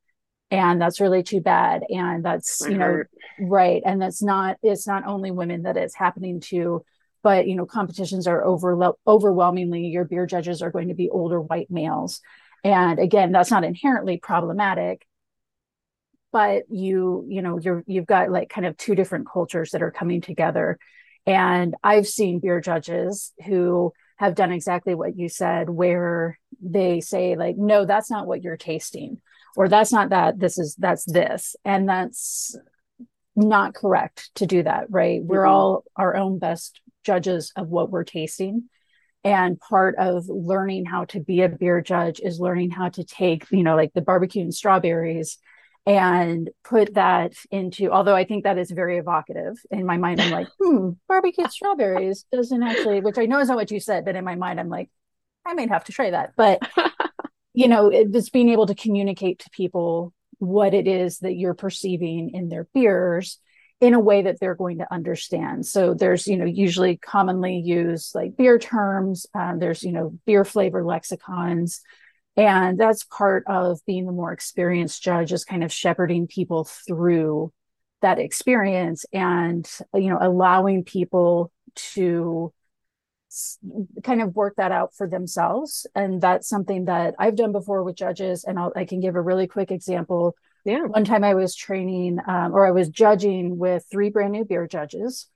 and 0.55 0.81
that's 0.81 1.01
really 1.01 1.23
too 1.23 1.41
bad. 1.41 1.85
And 1.89 2.25
that's 2.25 2.63
you 2.67 2.79
know 2.79 3.03
right. 3.41 3.83
And 3.85 4.01
that's 4.01 4.23
not 4.23 4.57
it's 4.63 4.87
not 4.87 5.05
only 5.07 5.31
women 5.31 5.63
that 5.63 5.77
it's 5.77 5.95
happening 5.95 6.41
to 6.41 6.85
but 7.23 7.49
you 7.49 7.57
know 7.57 7.67
competitions 7.67 8.27
are 8.27 8.45
over 8.45 8.93
overwhelmingly 9.07 9.87
your 9.87 10.05
beer 10.05 10.27
judges 10.27 10.63
are 10.63 10.71
going 10.71 10.89
to 10.89 10.95
be 10.95 11.11
older 11.11 11.41
white 11.41 11.71
males. 11.71 12.21
And 12.63 12.99
again 12.99 13.33
that's 13.33 13.51
not 13.51 13.65
inherently 13.65 14.19
problematic 14.19 15.07
but 16.33 16.65
you 16.71 17.25
you 17.29 17.43
know 17.43 17.59
you're 17.59 17.83
you've 17.87 18.07
got 18.07 18.31
like 18.31 18.49
kind 18.49 18.67
of 18.67 18.77
two 18.77 18.95
different 18.95 19.29
cultures 19.31 19.73
that 19.73 19.83
are 19.83 19.91
coming 19.91 20.21
together. 20.21 20.79
And 21.27 21.75
i've 21.83 22.07
seen 22.07 22.39
beer 22.39 22.61
judges 22.61 23.33
who 23.45 23.93
have 24.17 24.37
done 24.37 24.53
exactly 24.53 24.95
what 24.95 25.17
you 25.17 25.29
said 25.29 25.69
where 25.69 26.39
they 26.63 27.01
say 27.01 27.35
like 27.35 27.57
no 27.57 27.85
that's 27.85 28.11
not 28.11 28.27
what 28.27 28.43
you're 28.43 28.57
tasting 28.57 29.21
or 29.57 29.69
that's 29.69 29.93
not 29.93 30.11
that 30.11 30.39
this 30.39 30.59
is 30.59 30.75
that's 30.77 31.05
this. 31.05 31.57
And 31.65 31.89
that's 31.89 32.57
not 33.37 33.75
correct 33.75 34.31
to 34.37 34.47
do 34.47 34.63
that 34.63 34.87
right? 34.91 35.21
Mm-hmm. 35.21 35.29
we're 35.29 35.47
all 35.47 35.85
our 35.97 36.17
own 36.17 36.39
best 36.39 36.81
judges 37.05 37.53
of 37.57 37.69
what 37.69 37.91
we're 37.91 38.05
tasting. 38.05 38.65
And 39.25 39.59
part 39.59 39.97
of 39.97 40.27
learning 40.29 40.85
how 40.85 41.07
to 41.07 41.21
be 41.21 41.41
a 41.41 41.49
beer 41.49 41.81
judge 41.81 42.21
is 42.21 42.39
learning 42.39 42.71
how 42.71 42.91
to 42.91 43.05
take 43.05 43.51
you 43.51 43.63
know 43.63 43.77
like 43.77 43.93
the 43.95 44.03
barbecue 44.03 44.43
and 44.43 44.55
strawberries 44.55 45.39
and 45.87 46.49
put 46.63 46.95
that 46.95 47.35
into 47.51 47.91
although 47.91 48.15
i 48.15 48.25
think 48.25 48.45
that 48.45 48.59
is 48.59 48.71
very 48.71 48.99
evocative. 48.99 49.57
In 49.71 49.87
my 49.87 49.97
mind 49.97 50.21
i'm 50.21 50.31
like 50.31 50.49
hmm 50.61 50.91
barbecue 51.09 51.49
strawberries 51.49 52.25
doesn't 52.33 52.63
actually 52.63 53.01
which 53.01 53.19
i 53.19 53.27
know 53.27 53.41
is 53.41 53.49
not 53.49 53.57
what 53.57 53.71
you 53.71 53.81
said 53.81 54.05
but 54.05 54.17
in 54.17 54.25
my 54.25 54.35
mind 54.35 54.61
i'm 54.61 54.69
like 54.69 54.91
i 55.47 55.55
might 55.55 55.69
have 55.69 55.85
to 55.85 55.93
try 55.93 56.11
that. 56.11 56.33
But 56.37 56.63
you 57.55 57.69
know 57.69 57.89
it's 57.89 58.31
being 58.31 58.51
able 58.51 58.67
to 58.67 58.75
communicate 58.75 59.39
to 59.41 59.51
people 59.51 60.13
what 60.39 60.75
it 60.75 60.87
is 60.87 61.21
that 61.21 61.37
you're 61.37 61.55
perceiving 61.55 62.31
in 62.35 62.49
their 62.49 62.69
beers 62.75 63.39
in 63.81 63.95
a 63.95 64.01
way 64.01 64.23
that 64.23 64.39
they're 64.41 64.55
going 64.55 64.79
to 64.79 64.93
understand. 64.93 65.67
So 65.67 65.95
there's 65.95 66.27
you 66.27 66.37
know 66.37 66.45
usually 66.45 66.97
commonly 66.97 67.57
used 67.59 68.15
like 68.15 68.37
beer 68.37 68.59
terms 68.59 69.27
um, 69.35 69.59
there's 69.59 69.83
you 69.83 69.93
know 69.93 70.19
beer 70.27 70.45
flavor 70.45 70.85
lexicons 70.85 71.81
and 72.37 72.79
that's 72.79 73.05
part 73.05 73.45
of 73.47 73.79
being 73.87 74.07
the 74.07 74.13
more 74.13 74.33
experienced 74.33 75.03
judge 75.03 75.33
is 75.33 75.45
kind 75.45 75.63
of 75.63 75.73
shepherding 75.73 76.27
people 76.27 76.65
through 76.65 77.53
that 78.03 78.19
experience 78.19 79.07
and 79.13 79.69
you 79.95 80.09
know 80.09 80.19
allowing 80.21 80.85
people 80.85 81.51
to 81.75 82.53
kind 84.03 84.23
of 84.23 84.35
work 84.35 84.55
that 84.57 84.73
out 84.73 84.95
for 84.95 85.09
themselves. 85.09 85.87
And 85.95 86.21
that's 86.21 86.49
something 86.49 86.87
that 86.87 87.15
I've 87.19 87.37
done 87.37 87.53
before 87.53 87.83
with 87.83 87.97
judges. 87.97 88.45
And 88.45 88.59
I'll, 88.59 88.73
i 88.77 88.85
can 88.85 89.01
give 89.01 89.17
a 89.17 89.21
really 89.21 89.47
quick 89.47 89.71
example. 89.71 90.35
Yeah. 90.65 90.85
One 90.85 91.05
time 91.05 91.25
I 91.25 91.35
was 91.35 91.55
training 91.55 92.19
um, 92.27 92.55
or 92.55 92.67
I 92.67 92.71
was 92.71 92.89
judging 92.89 93.59
with 93.59 93.85
three 93.91 94.11
brand 94.11 94.33
new 94.33 94.45
beer 94.45 94.67
judges. 94.67 95.29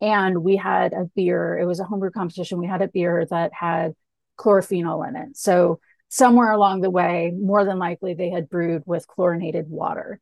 And 0.00 0.44
we 0.44 0.56
had 0.56 0.92
a 0.92 1.04
beer, 1.16 1.58
it 1.58 1.66
was 1.66 1.80
a 1.80 1.84
homebrew 1.84 2.10
competition. 2.10 2.58
We 2.58 2.66
had 2.66 2.82
a 2.82 2.88
beer 2.88 3.26
that 3.30 3.52
had 3.52 3.94
chlorophenol 4.38 5.08
in 5.08 5.16
it. 5.16 5.36
So 5.36 5.80
somewhere 6.08 6.52
along 6.52 6.80
the 6.80 6.90
way, 6.90 7.32
more 7.36 7.64
than 7.64 7.78
likely, 7.78 8.14
they 8.14 8.30
had 8.30 8.48
brewed 8.48 8.82
with 8.86 9.08
chlorinated 9.08 9.68
water 9.68 10.20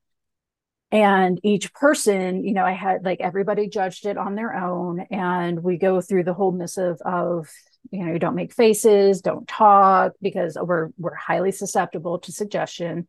and 0.92 1.40
each 1.42 1.72
person 1.72 2.44
you 2.44 2.54
know 2.54 2.64
i 2.64 2.72
had 2.72 3.04
like 3.04 3.20
everybody 3.20 3.68
judged 3.68 4.06
it 4.06 4.16
on 4.16 4.34
their 4.34 4.54
own 4.54 5.00
and 5.10 5.62
we 5.62 5.76
go 5.76 6.00
through 6.00 6.22
the 6.22 6.34
whole 6.34 6.52
missive 6.52 6.96
of 7.04 7.48
you 7.90 8.04
know 8.04 8.12
you 8.12 8.18
don't 8.18 8.34
make 8.34 8.52
faces 8.52 9.20
don't 9.20 9.48
talk 9.48 10.12
because 10.22 10.56
we're 10.60 10.90
we're 10.98 11.14
highly 11.14 11.52
susceptible 11.52 12.18
to 12.18 12.32
suggestion. 12.32 13.06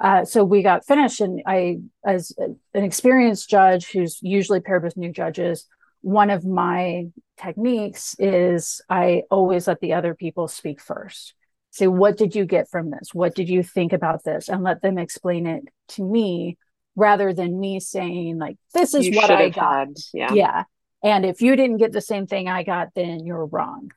Uh, 0.00 0.24
so 0.24 0.42
we 0.42 0.60
got 0.62 0.84
finished 0.84 1.20
and 1.20 1.40
i 1.46 1.78
as 2.04 2.32
an 2.38 2.84
experienced 2.84 3.48
judge 3.48 3.90
who's 3.92 4.18
usually 4.22 4.60
paired 4.60 4.82
with 4.82 4.96
new 4.96 5.12
judges 5.12 5.66
one 6.00 6.30
of 6.30 6.44
my 6.44 7.06
techniques 7.40 8.16
is 8.18 8.82
i 8.90 9.22
always 9.30 9.68
let 9.68 9.80
the 9.80 9.92
other 9.92 10.14
people 10.14 10.48
speak 10.48 10.80
first. 10.80 11.34
Say 11.70 11.86
what 11.86 12.16
did 12.16 12.34
you 12.34 12.44
get 12.44 12.68
from 12.68 12.90
this? 12.90 13.14
What 13.14 13.34
did 13.34 13.48
you 13.48 13.62
think 13.62 13.92
about 13.92 14.24
this? 14.24 14.48
and 14.48 14.62
let 14.62 14.82
them 14.82 14.98
explain 14.98 15.46
it 15.46 15.62
to 15.90 16.02
me 16.04 16.58
rather 16.96 17.32
than 17.32 17.58
me 17.58 17.80
saying 17.80 18.38
like 18.38 18.56
this 18.72 18.94
is 18.94 19.06
you 19.06 19.16
what 19.16 19.30
I 19.30 19.50
got. 19.50 19.88
Had. 19.88 19.96
Yeah. 20.12 20.32
Yeah. 20.32 20.64
And 21.02 21.26
if 21.26 21.42
you 21.42 21.54
didn't 21.56 21.76
get 21.76 21.92
the 21.92 22.00
same 22.00 22.26
thing 22.26 22.48
I 22.48 22.62
got, 22.62 22.88
then 22.94 23.26
you're 23.26 23.46
wrong. 23.46 23.90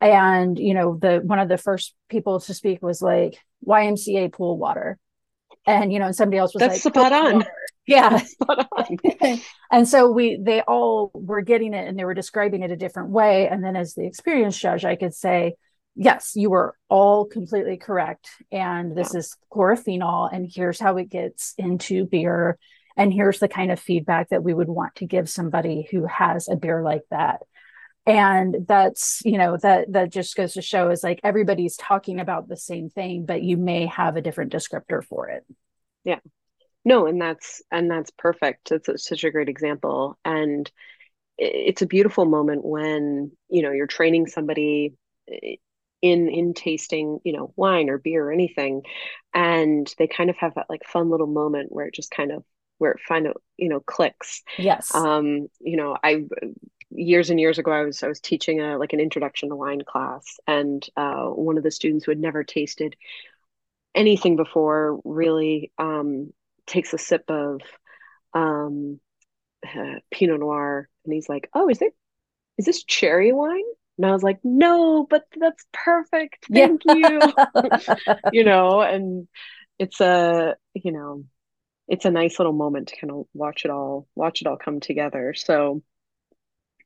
And 0.00 0.58
you 0.58 0.74
know, 0.74 0.96
the 1.00 1.20
one 1.24 1.38
of 1.38 1.48
the 1.48 1.58
first 1.58 1.94
people 2.08 2.40
to 2.40 2.54
speak 2.54 2.82
was 2.82 3.02
like 3.02 3.38
YMCA 3.66 4.32
pool 4.32 4.58
water. 4.58 4.98
And 5.66 5.92
you 5.92 5.98
know, 5.98 6.06
and 6.06 6.16
somebody 6.16 6.38
else 6.38 6.54
was 6.54 6.60
That's 6.60 6.84
like 6.84 6.94
spot 6.94 7.12
on. 7.12 7.34
Water. 7.36 7.52
Yeah. 7.86 8.16
spot 8.24 8.68
on. 8.72 9.40
and 9.70 9.88
so 9.88 10.10
we 10.10 10.38
they 10.42 10.62
all 10.62 11.10
were 11.14 11.42
getting 11.42 11.74
it 11.74 11.86
and 11.88 11.98
they 11.98 12.04
were 12.04 12.14
describing 12.14 12.62
it 12.62 12.70
a 12.70 12.76
different 12.76 13.10
way. 13.10 13.48
And 13.48 13.62
then 13.62 13.76
as 13.76 13.94
the 13.94 14.06
experienced 14.06 14.60
judge, 14.60 14.84
I 14.84 14.96
could 14.96 15.14
say, 15.14 15.54
yes, 15.94 16.32
you 16.34 16.50
were 16.50 16.76
all 16.88 17.24
completely 17.26 17.76
correct. 17.76 18.28
And 18.50 18.96
this 18.96 19.14
yeah. 19.14 19.20
is 19.20 19.36
chlorophenol, 19.52 20.32
and 20.32 20.50
here's 20.52 20.80
how 20.80 20.96
it 20.96 21.08
gets 21.08 21.54
into 21.58 22.06
beer. 22.06 22.58
And 22.96 23.12
here's 23.12 23.40
the 23.40 23.48
kind 23.48 23.72
of 23.72 23.80
feedback 23.80 24.28
that 24.28 24.44
we 24.44 24.54
would 24.54 24.68
want 24.68 24.94
to 24.96 25.06
give 25.06 25.28
somebody 25.28 25.88
who 25.90 26.06
has 26.06 26.48
a 26.48 26.56
beer 26.56 26.82
like 26.82 27.02
that. 27.10 27.40
And 28.06 28.66
that's, 28.68 29.20
you 29.24 29.38
know, 29.38 29.56
that 29.56 29.92
that 29.92 30.12
just 30.12 30.36
goes 30.36 30.52
to 30.54 30.62
show 30.62 30.90
is 30.90 31.02
like 31.02 31.20
everybody's 31.24 31.76
talking 31.76 32.20
about 32.20 32.48
the 32.48 32.56
same 32.56 32.90
thing, 32.90 33.24
but 33.24 33.42
you 33.42 33.56
may 33.56 33.86
have 33.86 34.16
a 34.16 34.20
different 34.20 34.52
descriptor 34.52 35.02
for 35.02 35.28
it. 35.28 35.44
Yeah. 36.04 36.20
No, 36.84 37.06
and 37.06 37.20
that's 37.20 37.62
and 37.72 37.90
that's 37.90 38.10
perfect. 38.10 38.70
It's 38.70 39.08
such 39.08 39.24
a 39.24 39.30
great 39.30 39.48
example. 39.48 40.18
And 40.24 40.70
it's 41.38 41.82
a 41.82 41.86
beautiful 41.86 42.26
moment 42.26 42.64
when, 42.64 43.32
you 43.48 43.62
know, 43.62 43.72
you're 43.72 43.86
training 43.86 44.26
somebody 44.26 44.94
eh, 45.32 45.56
in 46.04 46.28
in 46.28 46.52
tasting 46.52 47.18
you 47.24 47.32
know 47.32 47.54
wine 47.56 47.88
or 47.88 47.96
beer 47.96 48.26
or 48.26 48.32
anything. 48.32 48.82
And 49.32 49.92
they 49.98 50.06
kind 50.06 50.28
of 50.28 50.36
have 50.36 50.54
that 50.54 50.68
like 50.68 50.84
fun 50.84 51.08
little 51.08 51.26
moment 51.26 51.72
where 51.72 51.86
it 51.86 51.94
just 51.94 52.10
kind 52.10 52.30
of 52.30 52.44
where 52.76 52.92
it 52.92 53.00
kind 53.08 53.26
of 53.26 53.36
you 53.56 53.70
know 53.70 53.80
clicks. 53.80 54.42
Yes. 54.58 54.94
Um 54.94 55.48
you 55.60 55.78
know 55.78 55.96
i 56.04 56.24
years 56.90 57.30
and 57.30 57.40
years 57.40 57.58
ago 57.58 57.72
i 57.72 57.82
was 57.82 58.04
i 58.04 58.06
was 58.06 58.20
teaching 58.20 58.60
a 58.60 58.78
like 58.78 58.92
an 58.92 59.00
introduction 59.00 59.48
to 59.48 59.56
wine 59.56 59.80
class. 59.86 60.24
And 60.46 60.86
uh, 60.94 61.24
one 61.24 61.56
of 61.56 61.64
the 61.64 61.70
students 61.70 62.04
who 62.04 62.10
had 62.10 62.20
never 62.20 62.44
tasted 62.44 62.96
anything 63.94 64.36
before 64.36 65.00
really 65.04 65.72
um 65.78 66.34
takes 66.66 66.92
a 66.92 66.98
sip 66.98 67.24
of 67.28 67.62
um 68.34 69.00
uh, 69.66 70.00
pinot 70.10 70.40
noir. 70.40 70.90
And 71.06 71.14
he's 71.14 71.30
like 71.30 71.48
oh 71.54 71.70
is 71.70 71.78
there 71.78 71.92
is 72.58 72.66
this 72.66 72.84
cherry 72.84 73.32
wine 73.32 73.64
and 73.96 74.06
I 74.06 74.10
was 74.12 74.22
like, 74.22 74.40
no, 74.42 75.06
but 75.08 75.24
that's 75.38 75.64
perfect. 75.72 76.46
Thank 76.52 76.82
yeah. 76.84 76.94
you. 76.94 78.04
you 78.32 78.44
know, 78.44 78.80
and 78.80 79.28
it's 79.78 80.00
a, 80.00 80.56
you 80.74 80.92
know, 80.92 81.24
it's 81.86 82.04
a 82.04 82.10
nice 82.10 82.38
little 82.38 82.52
moment 82.52 82.88
to 82.88 82.96
kind 83.00 83.12
of 83.12 83.26
watch 83.34 83.64
it 83.64 83.70
all, 83.70 84.08
watch 84.14 84.40
it 84.40 84.48
all 84.48 84.56
come 84.56 84.80
together. 84.80 85.34
So 85.34 85.82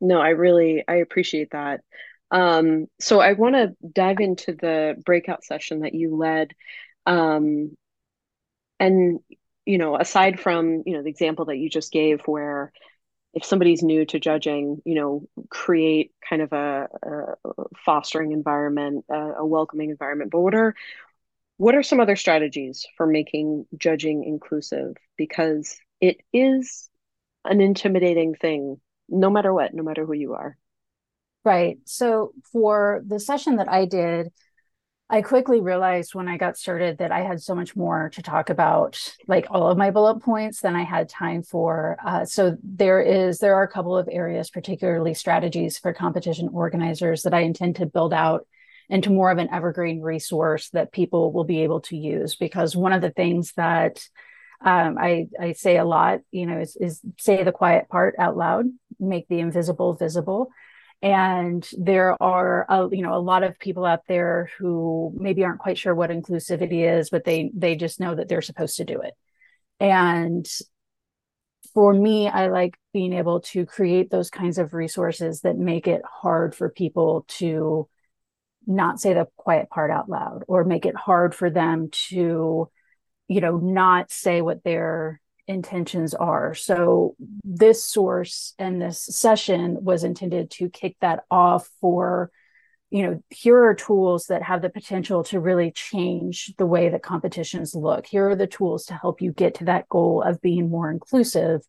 no, 0.00 0.20
I 0.20 0.30
really, 0.30 0.84
I 0.86 0.96
appreciate 0.96 1.52
that. 1.52 1.80
Um, 2.30 2.86
so 3.00 3.20
I 3.20 3.32
want 3.32 3.54
to 3.54 3.74
dive 3.90 4.20
into 4.20 4.52
the 4.52 5.00
breakout 5.04 5.44
session 5.44 5.80
that 5.80 5.94
you 5.94 6.14
led. 6.14 6.52
Um, 7.06 7.76
and, 8.78 9.20
you 9.64 9.78
know, 9.78 9.96
aside 9.96 10.38
from, 10.40 10.82
you 10.84 10.94
know, 10.94 11.02
the 11.02 11.08
example 11.08 11.46
that 11.46 11.56
you 11.56 11.70
just 11.70 11.90
gave 11.90 12.20
where 12.26 12.72
if 13.34 13.44
somebody's 13.44 13.82
new 13.82 14.04
to 14.06 14.18
judging, 14.18 14.80
you 14.84 14.94
know, 14.94 15.28
create 15.50 16.12
kind 16.28 16.42
of 16.42 16.52
a, 16.52 16.88
a 17.02 17.52
fostering 17.84 18.32
environment, 18.32 19.04
a, 19.10 19.34
a, 19.38 19.46
welcoming 19.46 19.90
environment. 19.90 20.30
But 20.30 20.40
what 20.40 20.54
are 20.54 20.74
what 21.56 21.74
are 21.74 21.82
some 21.82 22.00
other 22.00 22.16
strategies 22.16 22.86
for 22.96 23.06
making 23.06 23.66
judging 23.76 24.24
inclusive? 24.24 24.96
Because 25.16 25.76
it 26.00 26.20
is 26.32 26.88
an 27.44 27.60
intimidating 27.60 28.34
thing, 28.34 28.80
no 29.08 29.28
matter 29.28 29.52
what, 29.52 29.74
no 29.74 29.82
matter 29.82 30.06
who 30.06 30.14
you 30.14 30.34
are. 30.34 30.56
Right. 31.44 31.78
So 31.84 32.32
for 32.52 33.02
the 33.06 33.18
session 33.18 33.56
that 33.56 33.68
I 33.68 33.86
did, 33.86 34.28
I 35.10 35.22
quickly 35.22 35.62
realized 35.62 36.14
when 36.14 36.28
I 36.28 36.36
got 36.36 36.58
started 36.58 36.98
that 36.98 37.12
I 37.12 37.20
had 37.20 37.40
so 37.40 37.54
much 37.54 37.74
more 37.74 38.10
to 38.10 38.22
talk 38.22 38.50
about, 38.50 39.14
like 39.26 39.46
all 39.50 39.70
of 39.70 39.78
my 39.78 39.90
bullet 39.90 40.20
points, 40.20 40.60
than 40.60 40.76
I 40.76 40.82
had 40.82 41.08
time 41.08 41.42
for. 41.42 41.96
Uh, 42.04 42.26
so 42.26 42.58
there 42.62 43.00
is 43.00 43.38
there 43.38 43.54
are 43.54 43.62
a 43.62 43.68
couple 43.68 43.96
of 43.96 44.08
areas, 44.12 44.50
particularly 44.50 45.14
strategies 45.14 45.78
for 45.78 45.94
competition 45.94 46.50
organizers, 46.52 47.22
that 47.22 47.32
I 47.32 47.40
intend 47.40 47.76
to 47.76 47.86
build 47.86 48.12
out 48.12 48.46
into 48.90 49.10
more 49.10 49.30
of 49.30 49.38
an 49.38 49.48
evergreen 49.50 50.02
resource 50.02 50.68
that 50.70 50.92
people 50.92 51.32
will 51.32 51.44
be 51.44 51.62
able 51.62 51.80
to 51.82 51.96
use. 51.96 52.36
Because 52.36 52.76
one 52.76 52.92
of 52.92 53.00
the 53.00 53.10
things 53.10 53.54
that 53.54 54.06
um, 54.60 54.98
I 54.98 55.28
I 55.40 55.52
say 55.52 55.78
a 55.78 55.86
lot, 55.86 56.20
you 56.30 56.44
know, 56.44 56.60
is, 56.60 56.76
is 56.76 57.00
say 57.16 57.44
the 57.44 57.52
quiet 57.52 57.88
part 57.88 58.14
out 58.18 58.36
loud, 58.36 58.66
make 59.00 59.26
the 59.28 59.40
invisible 59.40 59.94
visible 59.94 60.50
and 61.00 61.68
there 61.78 62.20
are 62.20 62.66
a, 62.68 62.88
you 62.90 63.02
know 63.02 63.14
a 63.14 63.20
lot 63.20 63.42
of 63.42 63.58
people 63.58 63.84
out 63.84 64.00
there 64.08 64.50
who 64.58 65.12
maybe 65.16 65.44
aren't 65.44 65.60
quite 65.60 65.78
sure 65.78 65.94
what 65.94 66.10
inclusivity 66.10 66.98
is 66.98 67.10
but 67.10 67.24
they 67.24 67.50
they 67.54 67.76
just 67.76 68.00
know 68.00 68.14
that 68.14 68.28
they're 68.28 68.42
supposed 68.42 68.76
to 68.76 68.84
do 68.84 69.00
it. 69.00 69.14
And 69.80 70.46
for 71.74 71.92
me 71.92 72.28
i 72.28 72.48
like 72.48 72.76
being 72.92 73.12
able 73.12 73.40
to 73.40 73.66
create 73.66 74.10
those 74.10 74.30
kinds 74.30 74.58
of 74.58 74.74
resources 74.74 75.42
that 75.42 75.56
make 75.56 75.86
it 75.86 76.02
hard 76.04 76.54
for 76.54 76.70
people 76.70 77.24
to 77.28 77.88
not 78.66 79.00
say 79.00 79.14
the 79.14 79.26
quiet 79.36 79.68
part 79.70 79.90
out 79.90 80.08
loud 80.08 80.44
or 80.48 80.64
make 80.64 80.86
it 80.86 80.96
hard 80.96 81.34
for 81.34 81.50
them 81.50 81.88
to 81.90 82.68
you 83.28 83.40
know 83.40 83.56
not 83.56 84.10
say 84.10 84.40
what 84.40 84.64
they're 84.64 85.20
intentions 85.48 86.14
are. 86.14 86.54
So 86.54 87.16
this 87.42 87.82
source 87.84 88.54
and 88.58 88.80
this 88.80 89.00
session 89.00 89.78
was 89.82 90.04
intended 90.04 90.50
to 90.52 90.68
kick 90.68 90.96
that 91.00 91.24
off 91.30 91.68
for 91.80 92.30
you 92.90 93.02
know 93.02 93.22
here 93.28 93.64
are 93.64 93.74
tools 93.74 94.26
that 94.26 94.42
have 94.42 94.62
the 94.62 94.70
potential 94.70 95.22
to 95.24 95.40
really 95.40 95.72
change 95.72 96.54
the 96.56 96.66
way 96.66 96.90
that 96.90 97.02
competitions 97.02 97.74
look. 97.74 98.06
Here 98.06 98.30
are 98.30 98.36
the 98.36 98.46
tools 98.46 98.86
to 98.86 98.94
help 98.94 99.20
you 99.20 99.32
get 99.32 99.54
to 99.56 99.64
that 99.64 99.88
goal 99.88 100.22
of 100.22 100.40
being 100.40 100.70
more 100.70 100.90
inclusive. 100.90 101.62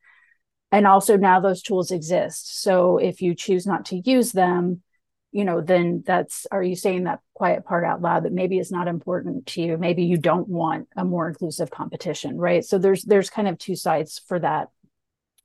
And 0.72 0.86
also 0.86 1.18
now 1.18 1.39
those 1.39 1.63
tools 1.63 1.92
exist. 1.92 2.62
So 2.62 2.98
if 2.98 3.22
you 3.22 3.34
choose 3.34 3.65
not 3.65 3.86
to 3.86 3.98
use 3.98 4.32
them 4.34 4.84
you 5.32 5.46
know, 5.46 5.62
then 5.62 6.04
that's 6.06 6.48
are 6.52 6.63
you 6.63 6.76
saying 6.76 7.04
that 7.04 7.20
quiet 7.34 7.65
part 7.65 7.84
out 7.84 8.02
loud 8.02 8.24
that 8.24 8.34
maybe 8.34 8.58
it's 8.58 8.72
not 8.72 8.88
important 8.88 9.46
to 9.48 9.62
you? 9.62 9.78
Maybe 9.78 10.04
you 10.04 10.18
don't 10.18 10.48
want 10.48 10.88
a 10.96 11.06
more 11.06 11.28
inclusive 11.28 11.70
competition, 11.70 12.38
right? 12.38 12.65
So 12.65 12.78
there's 12.78 13.04
there's 13.04 13.30
kind 13.30 13.48
of 13.48 13.58
two 13.58 13.76
sides 13.76 14.22
for 14.28 14.39
that. 14.39 14.70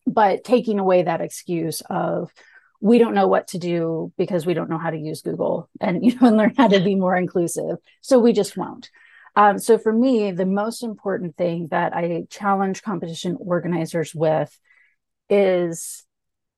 But 0.07 0.44
taking 0.44 0.79
away 0.79 1.03
that 1.03 1.20
excuse 1.20 1.83
of 1.88 2.33
we 2.81 2.99
don't 2.99 3.14
know 3.14 3.29
what 3.29 3.49
to 3.49 3.59
do 3.59 4.12
because 4.18 4.44
we 4.44 4.53
don't 4.53 4.68
know 4.68 4.79
how 4.79 4.90
to 4.90 4.99
use 4.99 5.23
Google 5.23 5.68
and 5.81 6.05
you 6.05 6.14
know 6.18 6.29
and 6.29 6.37
learn 6.37 6.55
how 6.57 6.68
to 6.68 6.81
be 6.81 6.94
more 6.94 7.16
inclusive. 7.16 7.77
So 8.01 8.18
we 8.18 8.33
just 8.33 8.57
won't. 8.57 8.90
Um, 9.37 9.59
so 9.59 9.79
for 9.79 9.92
me, 9.92 10.31
the 10.31 10.47
most 10.47 10.83
important 10.83 11.37
thing 11.37 11.68
that 11.73 11.94
I 11.94 12.25
challenge 12.31 12.83
competition 12.83 13.37
organizers 13.40 14.14
with 14.14 14.57
is 15.29 16.05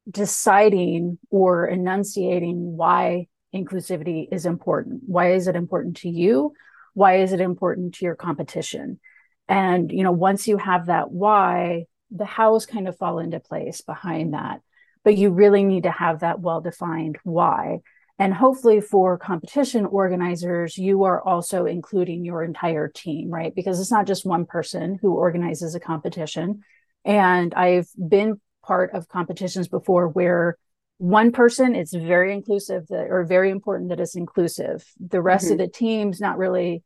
deciding 0.08 1.18
or 1.30 1.66
enunciating 1.66 2.76
why 2.76 3.26
inclusivity 3.54 4.28
is 4.30 4.46
important. 4.46 5.02
Why 5.06 5.32
is 5.32 5.48
it 5.48 5.56
important 5.56 5.98
to 5.98 6.08
you? 6.08 6.52
Why 6.94 7.16
is 7.16 7.32
it 7.32 7.40
important 7.40 7.94
to 7.94 8.04
your 8.04 8.14
competition? 8.14 9.00
And 9.48 9.90
you 9.90 10.02
know, 10.02 10.12
once 10.12 10.48
you 10.48 10.56
have 10.58 10.86
that 10.86 11.10
why, 11.10 11.84
the 12.10 12.24
hows 12.24 12.66
kind 12.66 12.88
of 12.88 12.96
fall 12.96 13.18
into 13.18 13.40
place 13.40 13.80
behind 13.80 14.34
that. 14.34 14.60
But 15.04 15.16
you 15.16 15.30
really 15.30 15.64
need 15.64 15.84
to 15.84 15.90
have 15.90 16.20
that 16.20 16.40
well-defined 16.40 17.18
why. 17.22 17.78
And 18.18 18.32
hopefully, 18.32 18.80
for 18.80 19.18
competition 19.18 19.84
organizers, 19.84 20.78
you 20.78 21.04
are 21.04 21.20
also 21.20 21.66
including 21.66 22.24
your 22.24 22.42
entire 22.42 22.88
team, 22.88 23.30
right? 23.30 23.54
Because 23.54 23.78
it's 23.78 23.92
not 23.92 24.06
just 24.06 24.24
one 24.24 24.46
person 24.46 24.98
who 25.00 25.12
organizes 25.14 25.74
a 25.74 25.80
competition. 25.80 26.62
And 27.04 27.54
I've 27.54 27.88
been 27.96 28.40
part 28.66 28.92
of 28.92 29.08
competitions 29.08 29.68
before 29.68 30.08
where 30.08 30.56
one 30.98 31.30
person 31.30 31.74
it's 31.74 31.94
very 31.94 32.32
inclusive 32.32 32.86
that, 32.88 33.08
or 33.10 33.24
very 33.24 33.50
important 33.50 33.90
that 33.90 34.00
it's 34.00 34.16
inclusive. 34.16 34.84
The 34.98 35.20
rest 35.20 35.46
mm-hmm. 35.46 35.52
of 35.52 35.58
the 35.58 35.68
team's 35.68 36.20
not 36.20 36.38
really 36.38 36.82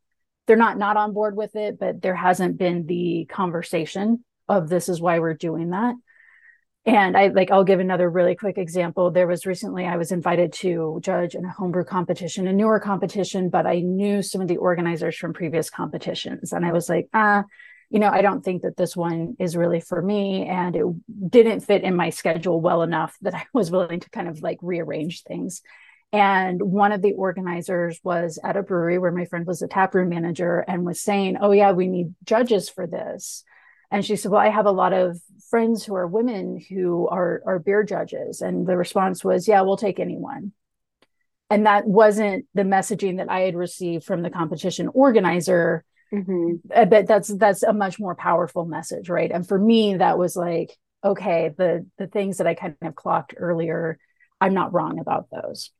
they're 0.47 0.57
not 0.57 0.77
not 0.77 0.97
on 0.97 1.13
board 1.13 1.35
with 1.35 1.55
it 1.55 1.79
but 1.79 2.01
there 2.01 2.15
hasn't 2.15 2.57
been 2.57 2.85
the 2.85 3.25
conversation 3.29 4.23
of 4.49 4.67
this 4.67 4.89
is 4.89 5.01
why 5.01 5.19
we're 5.19 5.33
doing 5.33 5.69
that. 5.69 5.95
And 6.85 7.15
i 7.15 7.27
like 7.27 7.51
i'll 7.51 7.63
give 7.63 7.79
another 7.79 8.09
really 8.09 8.35
quick 8.35 8.57
example. 8.57 9.11
There 9.11 9.27
was 9.27 9.45
recently 9.45 9.85
i 9.85 9.97
was 9.97 10.11
invited 10.11 10.51
to 10.53 10.99
judge 11.01 11.35
in 11.35 11.45
a 11.45 11.51
homebrew 11.51 11.85
competition 11.85 12.47
a 12.47 12.53
newer 12.53 12.79
competition 12.79 13.49
but 13.49 13.65
i 13.65 13.79
knew 13.79 14.21
some 14.21 14.41
of 14.41 14.47
the 14.47 14.57
organizers 14.57 15.15
from 15.15 15.33
previous 15.33 15.69
competitions. 15.69 16.51
And 16.51 16.65
i 16.65 16.73
was 16.73 16.89
like 16.89 17.07
ah 17.13 17.45
you 17.91 17.99
know 17.99 18.09
i 18.09 18.21
don't 18.21 18.43
think 18.43 18.63
that 18.63 18.77
this 18.77 18.95
one 18.95 19.35
is 19.37 19.55
really 19.55 19.79
for 19.79 20.01
me 20.01 20.47
and 20.47 20.75
it 20.75 20.85
didn't 21.29 21.59
fit 21.59 21.83
in 21.83 21.95
my 21.95 22.09
schedule 22.09 22.59
well 22.59 22.81
enough 22.81 23.15
that 23.21 23.35
i 23.35 23.45
was 23.53 23.69
willing 23.69 23.99
to 23.99 24.09
kind 24.09 24.27
of 24.27 24.41
like 24.41 24.57
rearrange 24.61 25.23
things 25.23 25.61
and 26.13 26.61
one 26.61 26.91
of 26.91 27.01
the 27.01 27.13
organizers 27.13 27.99
was 28.03 28.37
at 28.43 28.57
a 28.57 28.63
brewery 28.63 28.97
where 28.97 29.11
my 29.11 29.25
friend 29.25 29.47
was 29.47 29.61
a 29.61 29.67
taproom 29.67 30.09
manager 30.09 30.59
and 30.59 30.85
was 30.85 30.99
saying, 30.99 31.37
Oh, 31.39 31.51
yeah, 31.51 31.71
we 31.71 31.87
need 31.87 32.13
judges 32.25 32.69
for 32.69 32.85
this. 32.85 33.45
And 33.89 34.03
she 34.03 34.17
said, 34.17 34.31
Well, 34.31 34.41
I 34.41 34.49
have 34.49 34.65
a 34.65 34.71
lot 34.71 34.91
of 34.91 35.19
friends 35.49 35.85
who 35.85 35.95
are 35.95 36.07
women 36.07 36.59
who 36.69 37.07
are, 37.07 37.41
are 37.45 37.59
beer 37.59 37.83
judges. 37.83 38.41
And 38.41 38.67
the 38.67 38.75
response 38.75 39.23
was, 39.23 39.47
Yeah, 39.47 39.61
we'll 39.61 39.77
take 39.77 39.99
anyone. 39.99 40.51
And 41.49 41.65
that 41.65 41.85
wasn't 41.85 42.45
the 42.53 42.63
messaging 42.63 43.17
that 43.17 43.29
I 43.29 43.41
had 43.41 43.55
received 43.55 44.03
from 44.03 44.21
the 44.21 44.29
competition 44.29 44.89
organizer. 44.93 45.85
Mm-hmm. 46.13 46.85
But 46.89 47.07
that's 47.07 47.29
that's 47.29 47.63
a 47.63 47.73
much 47.73 47.99
more 47.99 48.15
powerful 48.15 48.65
message, 48.65 49.09
right? 49.09 49.31
And 49.31 49.47
for 49.47 49.57
me, 49.57 49.95
that 49.95 50.17
was 50.17 50.35
like, 50.35 50.77
okay, 51.03 51.51
the 51.57 51.85
the 51.97 52.07
things 52.07 52.37
that 52.37 52.47
I 52.47 52.53
kind 52.53 52.75
of 52.81 52.95
clocked 52.95 53.33
earlier, 53.37 53.97
I'm 54.39 54.53
not 54.53 54.73
wrong 54.73 54.99
about 54.99 55.27
those. 55.31 55.71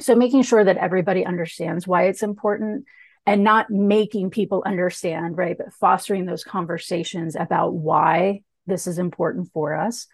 So 0.00 0.16
making 0.16 0.42
sure 0.42 0.64
that 0.64 0.76
everybody 0.76 1.24
understands 1.24 1.86
why 1.86 2.04
it's 2.04 2.24
important 2.24 2.86
and 3.26 3.44
not 3.44 3.70
making 3.70 4.30
people 4.30 4.62
understand, 4.66 5.38
right? 5.38 5.56
But 5.56 5.72
fostering 5.72 6.26
those 6.26 6.44
conversations 6.44 7.36
about 7.36 7.74
why 7.74 8.42
this 8.66 8.86
is 8.86 8.98
important 8.98 9.50
for 9.52 9.74
us. 9.74 10.06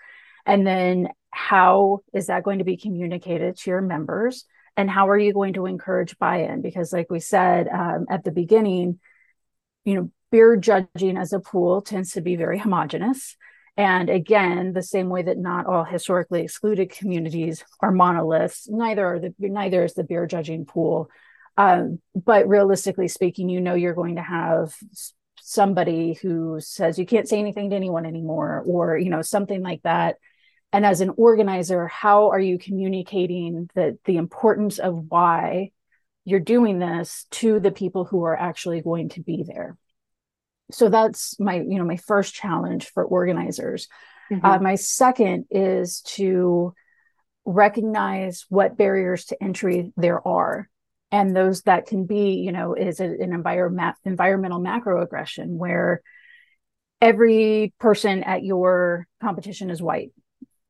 And 0.46 0.66
then 0.66 1.08
how 1.30 2.00
is 2.12 2.26
that 2.26 2.42
going 2.42 2.58
to 2.58 2.64
be 2.64 2.76
communicated 2.76 3.56
to 3.56 3.70
your 3.70 3.80
members? 3.80 4.44
And 4.76 4.88
how 4.88 5.08
are 5.08 5.18
you 5.18 5.32
going 5.32 5.54
to 5.54 5.66
encourage 5.66 6.18
buy 6.18 6.42
in? 6.44 6.62
Because, 6.62 6.92
like 6.92 7.10
we 7.10 7.20
said 7.20 7.68
um, 7.68 8.06
at 8.08 8.24
the 8.24 8.30
beginning, 8.30 9.00
you 9.84 9.94
know, 9.94 10.10
beer 10.30 10.56
judging 10.56 11.16
as 11.16 11.32
a 11.32 11.40
pool 11.40 11.80
tends 11.80 12.12
to 12.12 12.20
be 12.20 12.36
very 12.36 12.58
homogenous. 12.58 13.36
And 13.76 14.10
again, 14.10 14.72
the 14.72 14.82
same 14.82 15.08
way 15.08 15.22
that 15.22 15.38
not 15.38 15.66
all 15.66 15.84
historically 15.84 16.42
excluded 16.42 16.90
communities 16.90 17.64
are 17.80 17.92
monoliths, 17.92 18.68
neither 18.68 19.06
are 19.06 19.18
the 19.18 19.34
neither 19.38 19.84
is 19.84 19.94
the 19.94 20.04
beer 20.04 20.26
judging 20.26 20.66
pool. 20.66 21.10
Um, 21.56 22.00
but 22.14 22.48
realistically 22.48 23.08
speaking, 23.08 23.48
you 23.48 23.60
know 23.60 23.74
you're 23.74 23.94
going 23.94 24.16
to 24.16 24.22
have 24.22 24.74
somebody 25.40 26.14
who 26.14 26.60
says 26.60 26.98
you 26.98 27.06
can't 27.06 27.28
say 27.28 27.38
anything 27.38 27.70
to 27.70 27.76
anyone 27.76 28.06
anymore, 28.06 28.62
or 28.66 28.98
you 28.98 29.10
know 29.10 29.22
something 29.22 29.62
like 29.62 29.82
that. 29.82 30.16
And 30.72 30.86
as 30.86 31.00
an 31.00 31.10
organizer, 31.16 31.88
how 31.88 32.30
are 32.30 32.40
you 32.40 32.58
communicating 32.58 33.68
the 33.74 33.98
the 34.04 34.16
importance 34.16 34.78
of 34.78 35.06
why 35.08 35.72
you're 36.24 36.40
doing 36.40 36.78
this 36.78 37.26
to 37.30 37.60
the 37.60 37.70
people 37.70 38.04
who 38.04 38.24
are 38.24 38.36
actually 38.36 38.82
going 38.82 39.08
to 39.10 39.22
be 39.22 39.44
there? 39.46 39.76
so 40.72 40.88
that's 40.88 41.38
my 41.38 41.56
you 41.56 41.78
know 41.78 41.84
my 41.84 41.96
first 41.96 42.34
challenge 42.34 42.88
for 42.90 43.04
organizers 43.04 43.88
mm-hmm. 44.30 44.44
uh, 44.44 44.58
my 44.58 44.74
second 44.74 45.44
is 45.50 46.00
to 46.02 46.74
recognize 47.44 48.46
what 48.48 48.76
barriers 48.76 49.24
to 49.26 49.42
entry 49.42 49.92
there 49.96 50.26
are 50.26 50.68
and 51.10 51.34
those 51.34 51.62
that 51.62 51.86
can 51.86 52.06
be 52.06 52.34
you 52.34 52.52
know 52.52 52.74
is 52.74 53.00
an 53.00 53.32
environment 53.32 53.96
environmental 54.04 54.60
microaggression 54.60 55.48
where 55.48 56.02
every 57.00 57.72
person 57.78 58.22
at 58.22 58.42
your 58.44 59.06
competition 59.22 59.70
is 59.70 59.82
white 59.82 60.12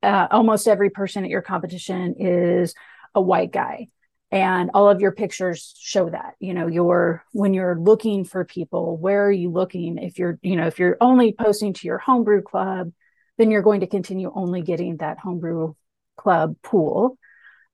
uh, 0.02 0.28
almost 0.30 0.66
every 0.66 0.90
person 0.90 1.24
at 1.24 1.30
your 1.30 1.42
competition 1.42 2.14
is 2.18 2.74
a 3.14 3.20
white 3.20 3.52
guy 3.52 3.86
and 4.32 4.70
all 4.74 4.88
of 4.88 5.00
your 5.00 5.12
pictures 5.12 5.74
show 5.78 6.08
that 6.08 6.34
you 6.38 6.54
know 6.54 6.66
you're 6.66 7.24
when 7.32 7.52
you're 7.54 7.78
looking 7.78 8.24
for 8.24 8.44
people 8.44 8.96
where 8.96 9.26
are 9.26 9.32
you 9.32 9.50
looking? 9.50 9.98
If 9.98 10.18
you're 10.18 10.38
you 10.42 10.56
know 10.56 10.66
if 10.66 10.78
you're 10.78 10.96
only 11.00 11.32
posting 11.32 11.72
to 11.74 11.86
your 11.86 11.98
homebrew 11.98 12.42
club 12.42 12.92
then 13.38 13.50
you're 13.50 13.62
going 13.62 13.80
to 13.80 13.86
continue 13.86 14.30
only 14.34 14.62
getting 14.62 14.98
that 14.98 15.18
homebrew 15.18 15.74
club 16.16 16.56
pool. 16.62 17.18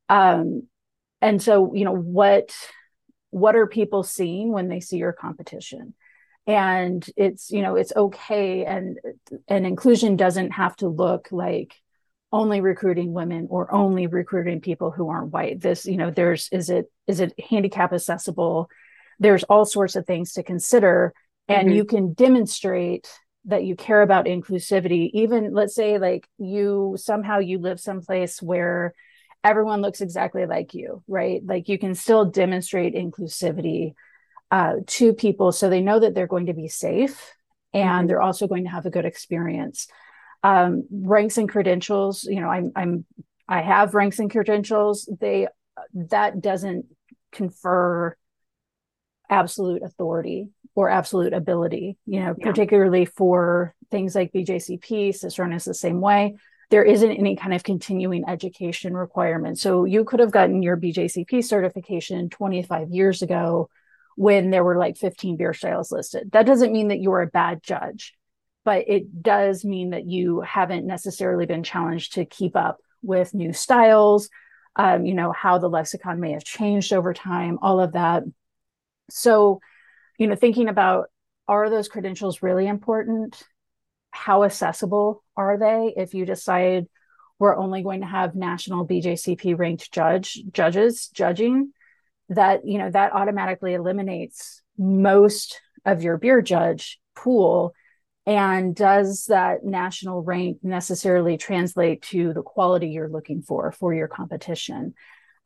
Um 0.09 0.69
and 1.21 1.43
so 1.43 1.75
you 1.75 1.85
know 1.85 1.97
what 1.97 2.55
what 3.31 3.57
are 3.57 3.67
people 3.67 4.03
seeing 4.03 4.53
when 4.53 4.69
they 4.69 4.81
see 4.81 4.97
your 4.97 5.13
competition? 5.13 5.95
And 6.47 7.05
it's 7.17 7.51
you 7.51 7.61
know 7.61 7.77
it's 7.77 7.93
okay. 7.95 8.65
And 8.65 8.99
and 9.49 9.67
inclusion 9.67 10.17
doesn't 10.17 10.53
have 10.53 10.77
to 10.77 10.89
look 10.89 11.29
like 11.33 11.75
only 12.37 12.61
recruiting 12.61 13.15
women 13.15 13.47
or 13.51 13.73
only 13.73 14.07
recruiting 14.07 14.61
people 14.61 14.91
who 14.91 15.09
aren't 15.09 15.33
white. 15.33 15.61
This 15.61 15.87
you 15.87 15.97
know 15.97 16.11
there's 16.11 16.49
is 16.53 16.69
it 16.69 16.93
is 17.07 17.21
it 17.21 17.33
handicap 17.51 17.93
accessible? 17.93 18.69
There's 19.19 19.45
all 19.45 19.65
sorts 19.65 19.97
of 19.97 20.07
things 20.07 20.35
to 20.35 20.43
consider 20.43 21.15
and 21.49 21.69
mm-hmm. 21.69 21.77
you 21.77 21.85
can 21.85 22.13
demonstrate 22.13 23.09
that 23.47 23.65
you 23.65 23.75
care 23.75 24.03
about 24.03 24.27
inclusivity. 24.27 25.11
Even 25.15 25.55
let's 25.55 25.75
say 25.75 25.99
like 25.99 26.29
you 26.37 26.97
somehow 26.99 27.39
you 27.39 27.59
live 27.59 27.81
someplace 27.81 28.43
where 28.43 28.93
everyone 29.43 29.81
looks 29.81 30.03
exactly 30.03 30.45
like 30.45 30.75
you 30.75 31.03
right? 31.09 31.41
Like 31.45 31.69
you 31.69 31.79
can 31.79 31.95
still 31.95 32.27
demonstrate 32.27 32.95
inclusivity 32.95 33.95
uh, 34.51 34.75
to 34.87 35.15
people 35.15 35.53
so 35.53 35.71
they 35.71 35.81
know 35.81 35.99
that 35.99 36.15
they're 36.15 36.27
going 36.27 36.47
to 36.47 36.55
be 36.55 36.69
safe 36.69 37.33
and 37.73 37.83
mm-hmm. 37.83 38.07
they're 38.09 38.23
also 38.23 38.47
going 38.47 38.65
to 38.65 38.71
have 38.71 38.85
a 38.85 38.91
good 38.91 39.07
experience 39.07 39.89
um, 40.47 40.85
ranks 40.93 41.39
and 41.39 41.49
credentials 41.49 42.23
you 42.23 42.41
know 42.41 42.49
i'm 42.49 42.71
i'm 42.77 43.05
i 43.49 43.61
have 43.61 43.95
ranks 43.95 44.19
and 44.21 44.31
credentials. 44.31 45.09
They 45.21 45.49
that 45.95 46.41
doesn't 46.41 46.87
confer 47.33 48.17
absolute 49.29 49.83
authority 49.83 50.51
or 50.77 50.89
absolute 50.89 51.33
ability 51.33 51.99
you 52.07 52.21
know 52.21 52.35
yeah. 52.39 52.47
particularly 52.47 53.05
for 53.05 53.75
things 53.91 54.15
like 54.15 54.33
bjcp 54.33 55.15
cicerone 55.15 55.53
is 55.53 55.65
the 55.65 55.75
same 55.75 56.01
way. 56.01 56.37
There 56.71 56.85
isn't 56.85 57.13
any 57.13 57.37
kind 57.37 57.55
of 57.55 57.63
continuing 57.63 58.29
education 58.29 58.97
requirement. 58.97 59.57
So 59.57 59.85
you 59.85 60.05
could 60.05 60.19
have 60.19 60.33
gotten 60.33 60.63
your 60.63 60.77
bjcp 60.77 61.45
certification 61.45 62.29
25 62.31 62.91
years 62.91 63.23
ago 63.23 63.69
when 64.17 64.51
there 64.51 64.65
were 64.65 64.79
like 64.79 64.97
15 64.97 65.37
beer 65.37 65.55
styles 65.55 65.93
listed. 65.93 66.31
That 66.33 66.47
doesn't 66.47 66.73
mean 66.73 66.89
that 66.89 67.01
you're 67.01 67.23
a 67.23 67.27
bad 67.27 67.63
judge 67.63 68.15
but 68.67 68.85
it 68.87 69.23
does 69.23 69.65
mean 69.65 69.91
that 69.91 70.05
you 70.05 70.43
haven't 70.43 70.87
necessarily 70.87 71.47
been 71.47 71.63
challenged 71.63 72.15
to 72.15 72.27
keep 72.27 72.55
up 72.55 72.79
with 73.03 73.33
new 73.33 73.55
styles 73.55 74.29
um, 74.77 75.07
you 75.07 75.15
know 75.15 75.33
how 75.33 75.59
the 75.59 75.69
lexicon 75.69 76.21
may 76.21 76.33
have 76.33 76.45
changed 76.45 76.93
over 76.93 77.15
time 77.15 77.59
all 77.63 77.81
of 77.81 77.93
that. 77.93 78.23
So 79.11 79.61
you 80.19 80.27
know 80.27 80.37
thinking 80.37 80.69
about 80.69 81.07
are 81.49 81.71
those 81.71 81.89
credentials 81.89 82.43
really 82.43 82.67
important? 82.67 83.43
How 84.11 84.45
accessible 84.45 85.25
are 85.37 85.59
they 85.59 85.95
if 85.97 86.15
you 86.15 86.27
decide 86.27 86.87
we're 87.39 87.57
only 87.57 87.83
going 87.83 88.01
to 88.01 88.07
have 88.07 88.35
national 88.35 88.87
bjcp 88.87 89.59
ranked 89.59 89.91
judge 89.93 90.43
judges 90.53 91.09
judging? 91.09 91.73
That 92.29 92.67
you 92.67 92.79
know 92.79 92.91
that 92.91 93.15
automatically 93.15 93.75
eliminates 93.75 94.63
most 94.77 95.61
of 95.87 96.03
your 96.03 96.19
beer 96.19 96.43
judge 96.43 97.01
pool 97.15 97.73
and 98.27 98.75
does 98.75 99.27
that 99.27 99.65
national 99.65 100.23
rank 100.23 100.59
necessarily 100.65 101.37
translate 101.37 102.03
to 102.03 102.33
the 102.33 102.43
quality 102.43 102.89
you're 102.89 103.09
looking 103.09 103.41
for 103.43 103.71
for 103.71 103.95
your 103.95 104.09
competition? 104.09 104.95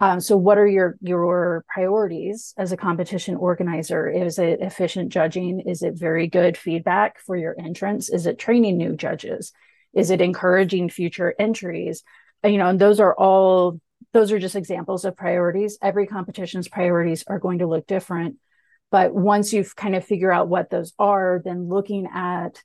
Um, 0.00 0.20
so 0.20 0.38
what 0.38 0.56
are 0.56 0.66
your 0.66 0.96
your 1.02 1.62
priorities 1.68 2.54
as 2.56 2.72
a 2.72 2.76
competition 2.78 3.36
organizer? 3.36 4.08
Is 4.08 4.38
it 4.38 4.60
efficient 4.62 5.12
judging? 5.12 5.60
Is 5.60 5.82
it 5.82 5.98
very 5.98 6.26
good 6.26 6.56
feedback 6.56 7.20
for 7.20 7.36
your 7.36 7.54
entrants? 7.58 8.08
Is 8.08 8.24
it 8.24 8.38
training 8.38 8.78
new 8.78 8.96
judges? 8.96 9.52
Is 9.92 10.10
it 10.10 10.22
encouraging 10.22 10.88
future 10.88 11.34
entries? 11.38 12.02
You 12.42 12.56
know 12.56 12.68
and 12.68 12.80
those 12.80 12.98
are 12.98 13.14
all 13.14 13.78
those 14.14 14.32
are 14.32 14.38
just 14.38 14.56
examples 14.56 15.04
of 15.04 15.18
priorities. 15.18 15.76
Every 15.82 16.06
competition's 16.06 16.66
priorities 16.66 17.24
are 17.26 17.38
going 17.38 17.58
to 17.58 17.66
look 17.66 17.86
different. 17.86 18.36
But 18.90 19.14
once 19.14 19.52
you've 19.52 19.76
kind 19.76 19.94
of 19.94 20.04
figure 20.04 20.32
out 20.32 20.48
what 20.48 20.70
those 20.70 20.94
are 20.98 21.42
then 21.44 21.68
looking 21.68 22.06
at 22.12 22.62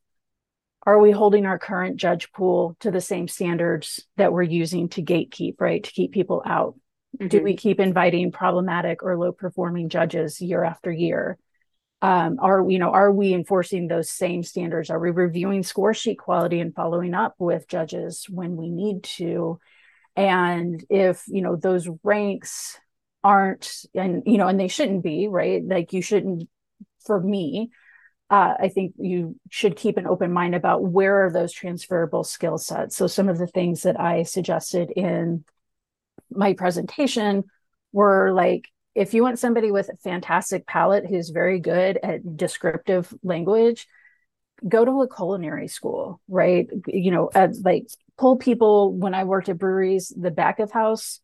are 0.86 1.00
we 1.00 1.12
holding 1.12 1.45
our 1.45 1.58
current 1.58 1.98
judge 1.98 2.32
pool 2.32 2.78
to 2.82 2.91
the 2.91 3.02
same 3.02 3.28
standards 3.28 4.06
that 4.17 4.32
we're 4.32 4.43
using 4.43 4.89
to 4.89 5.02
gatekeep, 5.02 5.56
right? 5.60 5.84
To 5.84 5.91
keep 5.91 6.12
people 6.12 6.43
out? 6.45 6.76
Mm-hmm. 7.17 7.28
Do 7.30 7.41
we 7.41 7.56
keep 7.56 7.80
inviting 7.80 8.32
problematic 8.32 9.02
or 9.02 9.17
low 9.17 9.32
performing 9.32 9.89
judges 9.89 10.41
year 10.41 10.63
after 10.63 10.91
year? 10.91 11.38
Um, 12.02 12.38
are 12.39 12.69
you 12.69 12.78
know 12.78 12.91
are 12.91 13.12
we 13.12 13.34
enforcing 13.34 13.88
those 13.88 14.12
same 14.12 14.43
standards? 14.43 14.89
Are 14.89 15.00
we 15.00 15.12
reviewing 15.12 15.63
score 15.63 15.93
sheet 15.93 16.19
quality 16.19 16.60
and 16.60 16.76
following 16.76 17.13
up 17.13 17.36
with 17.39 17.67
judges 17.67 18.28
when 18.30 18.56
we 18.56 18.69
need 18.69 19.04
to? 19.15 19.60
And 20.15 20.84
if 20.89 21.24
you 21.28 21.41
know 21.41 21.56
those 21.56 21.89
ranks 22.04 22.78
aren't 23.24 23.86
and 23.95 24.21
you 24.28 24.38
know 24.38 24.48
and 24.48 24.60
they 24.60 24.67
shouldn't 24.67 25.04
be 25.04 25.28
right 25.28 25.65
like 25.65 25.93
you 25.93 26.02
shouldn't 26.04 26.48
for 27.06 27.19
me 27.19 27.71
uh, 28.29 28.53
i 28.59 28.69
think 28.69 28.93
you 28.97 29.35
should 29.49 29.75
keep 29.75 29.97
an 29.97 30.07
open 30.07 30.31
mind 30.31 30.55
about 30.55 30.83
where 30.83 31.25
are 31.25 31.31
those 31.31 31.53
transferable 31.53 32.23
skill 32.23 32.57
sets. 32.57 32.95
So 32.95 33.07
some 33.07 33.29
of 33.29 33.38
the 33.38 33.47
things 33.47 33.83
that 33.83 33.99
i 33.99 34.23
suggested 34.23 34.91
in 34.91 35.43
my 36.31 36.53
presentation 36.53 37.43
were 37.91 38.31
like 38.33 38.67
if 38.95 39.13
you 39.13 39.23
want 39.23 39.39
somebody 39.39 39.71
with 39.71 39.89
a 39.89 39.97
fantastic 39.97 40.65
palate 40.65 41.05
who's 41.05 41.29
very 41.29 41.59
good 41.59 41.99
at 42.01 42.38
descriptive 42.38 43.13
language 43.23 43.88
go 44.67 44.85
to 44.85 45.01
a 45.01 45.13
culinary 45.13 45.67
school 45.67 46.21
right? 46.27 46.67
You 46.88 47.11
know 47.11 47.29
like 47.61 47.88
pull 48.17 48.38
people 48.38 48.93
when 48.93 49.13
i 49.13 49.23
worked 49.25 49.49
at 49.49 49.57
breweries 49.57 50.13
the 50.15 50.31
back 50.31 50.59
of 50.59 50.71
house 50.71 51.19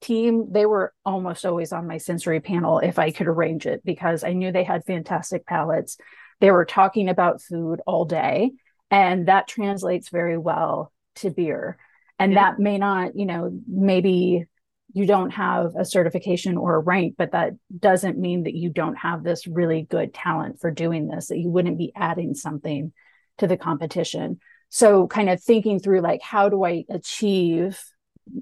team, 0.00 0.48
they 0.50 0.66
were 0.66 0.92
almost 1.04 1.44
always 1.44 1.72
on 1.72 1.86
my 1.86 1.98
sensory 1.98 2.40
panel 2.40 2.78
if 2.78 2.98
I 2.98 3.10
could 3.10 3.28
arrange 3.28 3.66
it 3.66 3.82
because 3.84 4.24
I 4.24 4.32
knew 4.32 4.52
they 4.52 4.64
had 4.64 4.84
fantastic 4.84 5.46
palates. 5.46 5.96
They 6.40 6.50
were 6.50 6.64
talking 6.64 7.08
about 7.08 7.42
food 7.42 7.80
all 7.86 8.04
day, 8.04 8.52
and 8.90 9.28
that 9.28 9.48
translates 9.48 10.10
very 10.10 10.38
well 10.38 10.92
to 11.16 11.30
beer. 11.30 11.78
And 12.18 12.32
yeah. 12.32 12.42
that 12.42 12.58
may 12.58 12.78
not, 12.78 13.16
you 13.16 13.26
know, 13.26 13.58
maybe 13.66 14.46
you 14.92 15.06
don't 15.06 15.30
have 15.30 15.74
a 15.76 15.84
certification 15.84 16.56
or 16.56 16.76
a 16.76 16.80
rank, 16.80 17.16
but 17.18 17.32
that 17.32 17.52
doesn't 17.78 18.18
mean 18.18 18.44
that 18.44 18.54
you 18.54 18.70
don't 18.70 18.96
have 18.96 19.22
this 19.22 19.46
really 19.46 19.82
good 19.82 20.14
talent 20.14 20.60
for 20.60 20.70
doing 20.70 21.08
this, 21.08 21.26
that 21.28 21.38
you 21.38 21.50
wouldn't 21.50 21.78
be 21.78 21.92
adding 21.94 22.34
something 22.34 22.92
to 23.38 23.46
the 23.46 23.56
competition. 23.56 24.38
So, 24.68 25.06
kind 25.06 25.28
of 25.28 25.42
thinking 25.42 25.80
through 25.80 26.00
like, 26.00 26.22
how 26.22 26.48
do 26.48 26.64
I 26.64 26.84
achieve 26.88 27.82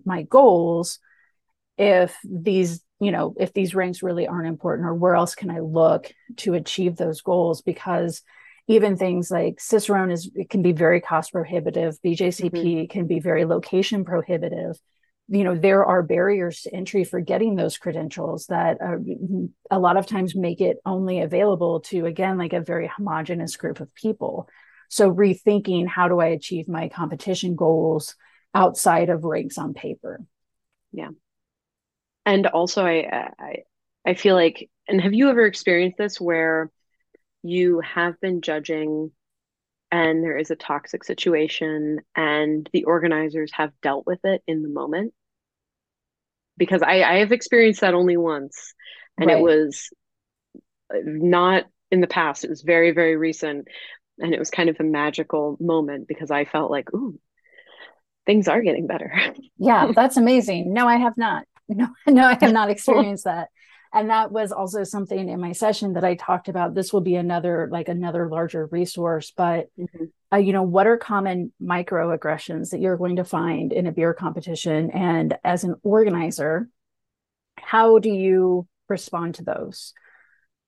my 0.04 0.22
goals 0.22 0.98
if 1.76 2.16
these 2.24 2.82
you 3.00 3.10
know 3.10 3.34
if 3.38 3.52
these 3.52 3.74
ranks 3.74 4.02
really 4.02 4.26
aren't 4.26 4.48
important 4.48 4.86
or 4.86 4.94
where 4.94 5.14
else 5.14 5.34
can 5.34 5.50
i 5.50 5.58
look 5.58 6.12
to 6.38 6.54
achieve 6.54 6.96
those 6.96 7.20
goals? 7.20 7.62
Because 7.62 8.22
even 8.66 8.96
things 8.96 9.30
like 9.30 9.60
cicerone 9.60 10.10
is 10.10 10.30
it 10.34 10.48
can 10.48 10.62
be 10.62 10.72
very 10.72 11.00
cost 11.00 11.32
prohibitive. 11.32 11.98
Bjcp 12.04 12.50
mm-hmm. 12.50 12.86
can 12.86 13.06
be 13.06 13.20
very 13.20 13.44
location 13.44 14.04
prohibitive. 14.04 14.78
You 15.28 15.44
know 15.44 15.54
there 15.54 15.84
are 15.84 16.02
barriers 16.02 16.62
to 16.62 16.74
entry 16.74 17.04
for 17.04 17.20
getting 17.20 17.56
those 17.56 17.78
credentials 17.78 18.46
that 18.46 18.78
uh, 18.80 18.96
a 19.70 19.78
lot 19.78 19.96
of 19.96 20.06
times 20.06 20.34
make 20.34 20.60
it 20.60 20.78
only 20.86 21.20
available 21.20 21.80
to 21.80 22.06
again 22.06 22.38
like 22.38 22.52
a 22.52 22.60
very 22.60 22.90
homogenous 22.94 23.56
group 23.56 23.80
of 23.80 23.94
people. 23.94 24.48
So 24.88 25.12
rethinking 25.12 25.88
how 25.88 26.08
do 26.08 26.20
i 26.20 26.26
achieve 26.26 26.68
my 26.68 26.88
competition 26.88 27.56
goals 27.56 28.14
outside 28.54 29.08
of 29.08 29.24
ranks 29.24 29.58
on 29.58 29.74
paper. 29.74 30.20
Yeah 30.92 31.08
and 32.26 32.46
also 32.46 32.84
I, 32.84 33.30
I 33.38 33.56
i 34.06 34.14
feel 34.14 34.34
like 34.34 34.68
and 34.88 35.00
have 35.00 35.14
you 35.14 35.30
ever 35.30 35.46
experienced 35.46 35.98
this 35.98 36.20
where 36.20 36.70
you 37.42 37.80
have 37.80 38.20
been 38.20 38.40
judging 38.40 39.10
and 39.90 40.24
there 40.24 40.36
is 40.36 40.50
a 40.50 40.56
toxic 40.56 41.04
situation 41.04 42.00
and 42.16 42.68
the 42.72 42.84
organizers 42.84 43.52
have 43.52 43.70
dealt 43.82 44.06
with 44.06 44.18
it 44.24 44.42
in 44.46 44.62
the 44.62 44.68
moment? 44.68 45.14
Because 46.56 46.82
i 46.82 47.02
i 47.02 47.18
have 47.18 47.32
experienced 47.32 47.80
that 47.80 47.94
only 47.94 48.16
once. 48.16 48.74
And 49.18 49.28
right. 49.28 49.38
it 49.38 49.42
was 49.42 49.90
uh, 50.92 50.98
not 51.04 51.64
in 51.90 52.00
the 52.00 52.06
past. 52.06 52.44
It 52.44 52.50
was 52.50 52.62
very 52.62 52.90
very 52.92 53.16
recent. 53.16 53.68
And 54.18 54.32
it 54.32 54.38
was 54.38 54.50
kind 54.50 54.68
of 54.68 54.76
a 54.80 54.84
magical 54.84 55.56
moment 55.60 56.08
because 56.08 56.30
i 56.30 56.44
felt 56.44 56.70
like 56.70 56.92
ooh 56.94 57.18
things 58.26 58.48
are 58.48 58.62
getting 58.62 58.86
better. 58.86 59.12
Yeah 59.58 59.92
that's 59.94 60.16
amazing. 60.16 60.72
No 60.72 60.88
i 60.88 60.96
have 60.96 61.16
not 61.16 61.44
no, 61.76 61.88
no, 62.06 62.26
I 62.26 62.38
have 62.40 62.52
not 62.52 62.70
experienced 62.70 63.24
that. 63.24 63.48
And 63.92 64.10
that 64.10 64.32
was 64.32 64.50
also 64.50 64.82
something 64.82 65.28
in 65.28 65.40
my 65.40 65.52
session 65.52 65.92
that 65.92 66.04
I 66.04 66.16
talked 66.16 66.48
about. 66.48 66.74
This 66.74 66.92
will 66.92 67.00
be 67.00 67.14
another, 67.14 67.68
like 67.70 67.88
another 67.88 68.28
larger 68.28 68.66
resource, 68.66 69.32
but 69.36 69.68
mm-hmm. 69.78 70.04
uh, 70.32 70.38
you 70.38 70.52
know, 70.52 70.64
what 70.64 70.88
are 70.88 70.96
common 70.96 71.52
microaggressions 71.62 72.70
that 72.70 72.80
you're 72.80 72.96
going 72.96 73.16
to 73.16 73.24
find 73.24 73.72
in 73.72 73.86
a 73.86 73.92
beer 73.92 74.12
competition? 74.12 74.90
And 74.90 75.36
as 75.44 75.62
an 75.62 75.76
organizer, 75.84 76.68
how 77.56 78.00
do 78.00 78.10
you 78.10 78.66
respond 78.88 79.36
to 79.36 79.44
those? 79.44 79.92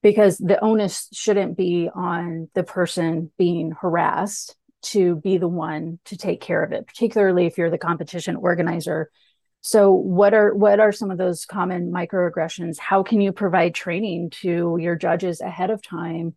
Because 0.02 0.38
the 0.38 0.62
onus 0.62 1.08
shouldn't 1.12 1.56
be 1.56 1.90
on 1.92 2.48
the 2.54 2.62
person 2.62 3.32
being 3.38 3.72
harassed 3.72 4.54
to 4.82 5.16
be 5.16 5.36
the 5.36 5.48
one 5.48 5.98
to 6.04 6.16
take 6.16 6.40
care 6.40 6.62
of 6.62 6.70
it, 6.70 6.86
particularly 6.86 7.46
if 7.46 7.58
you're 7.58 7.70
the 7.70 7.78
competition 7.78 8.36
organizer 8.36 9.10
so 9.66 9.90
what 9.90 10.32
are 10.32 10.54
what 10.54 10.78
are 10.78 10.92
some 10.92 11.10
of 11.10 11.18
those 11.18 11.44
common 11.44 11.90
microaggressions? 11.90 12.78
How 12.78 13.02
can 13.02 13.20
you 13.20 13.32
provide 13.32 13.74
training 13.74 14.30
to 14.42 14.78
your 14.80 14.94
judges 14.94 15.40
ahead 15.40 15.70
of 15.70 15.82
time? 15.82 16.36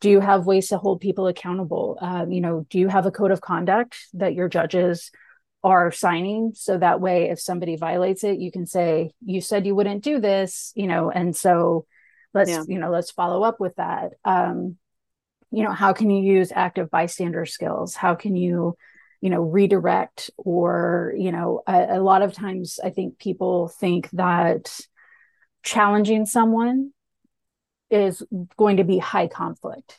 Do 0.00 0.08
you 0.08 0.20
have 0.20 0.46
ways 0.46 0.68
to 0.68 0.78
hold 0.78 1.02
people 1.02 1.26
accountable? 1.26 1.98
Um, 2.00 2.32
you 2.32 2.40
know, 2.40 2.64
do 2.70 2.78
you 2.78 2.88
have 2.88 3.04
a 3.04 3.10
code 3.10 3.32
of 3.32 3.42
conduct 3.42 3.98
that 4.14 4.32
your 4.32 4.48
judges 4.48 5.10
are 5.62 5.92
signing 5.92 6.52
so 6.54 6.78
that 6.78 7.02
way 7.02 7.28
if 7.28 7.38
somebody 7.38 7.76
violates 7.76 8.24
it 8.24 8.38
you 8.38 8.50
can 8.50 8.64
say 8.64 9.10
you 9.22 9.42
said 9.42 9.66
you 9.66 9.74
wouldn't 9.74 10.02
do 10.02 10.18
this 10.18 10.72
you 10.74 10.86
know 10.86 11.10
and 11.10 11.36
so 11.36 11.84
let's 12.32 12.48
yeah. 12.48 12.62
you 12.66 12.78
know 12.78 12.90
let's 12.90 13.10
follow 13.10 13.42
up 13.42 13.60
with 13.60 13.76
that 13.76 14.12
um 14.24 14.78
you 15.50 15.62
know 15.62 15.70
how 15.70 15.92
can 15.92 16.08
you 16.08 16.22
use 16.22 16.50
active 16.50 16.90
bystander 16.90 17.44
skills 17.44 17.94
how 17.94 18.14
can 18.14 18.36
you 18.36 18.74
you 19.20 19.30
know 19.30 19.42
redirect 19.42 20.30
or 20.36 21.14
you 21.16 21.32
know 21.32 21.62
a, 21.66 21.98
a 21.98 22.00
lot 22.00 22.22
of 22.22 22.32
times 22.32 22.80
i 22.82 22.90
think 22.90 23.18
people 23.18 23.68
think 23.68 24.08
that 24.10 24.80
challenging 25.62 26.26
someone 26.26 26.90
is 27.90 28.22
going 28.56 28.78
to 28.78 28.84
be 28.84 28.98
high 28.98 29.26
conflict 29.26 29.98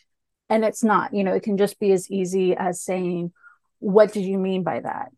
and 0.49 0.65
it's 0.65 0.83
not 0.83 1.13
you 1.13 1.23
know 1.23 1.33
it 1.33 1.43
can 1.43 1.57
just 1.57 1.79
be 1.79 1.91
as 1.91 2.09
easy 2.09 2.55
as 2.55 2.81
saying 2.81 3.31
what 3.79 4.13
did 4.13 4.23
you 4.23 4.37
mean 4.37 4.63
by 4.63 4.79
that 4.79 5.09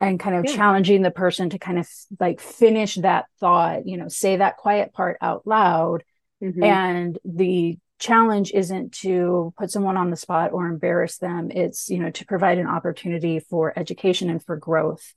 and 0.00 0.18
kind 0.18 0.34
of 0.34 0.44
yeah. 0.44 0.56
challenging 0.56 1.02
the 1.02 1.10
person 1.10 1.50
to 1.50 1.58
kind 1.58 1.78
of 1.78 1.88
like 2.18 2.40
finish 2.40 2.96
that 2.96 3.26
thought 3.38 3.86
you 3.86 3.96
know 3.96 4.08
say 4.08 4.36
that 4.36 4.56
quiet 4.56 4.92
part 4.92 5.16
out 5.20 5.46
loud 5.46 6.02
mm-hmm. 6.42 6.62
and 6.62 7.18
the 7.24 7.78
challenge 8.02 8.50
isn't 8.52 8.92
to 8.92 9.54
put 9.56 9.70
someone 9.70 9.96
on 9.96 10.10
the 10.10 10.16
spot 10.16 10.52
or 10.52 10.66
embarrass 10.66 11.18
them. 11.18 11.50
It's 11.50 11.88
you 11.88 11.98
know 11.98 12.10
to 12.10 12.26
provide 12.26 12.58
an 12.58 12.66
opportunity 12.66 13.38
for 13.38 13.72
education 13.78 14.28
and 14.28 14.44
for 14.44 14.56
growth. 14.56 15.14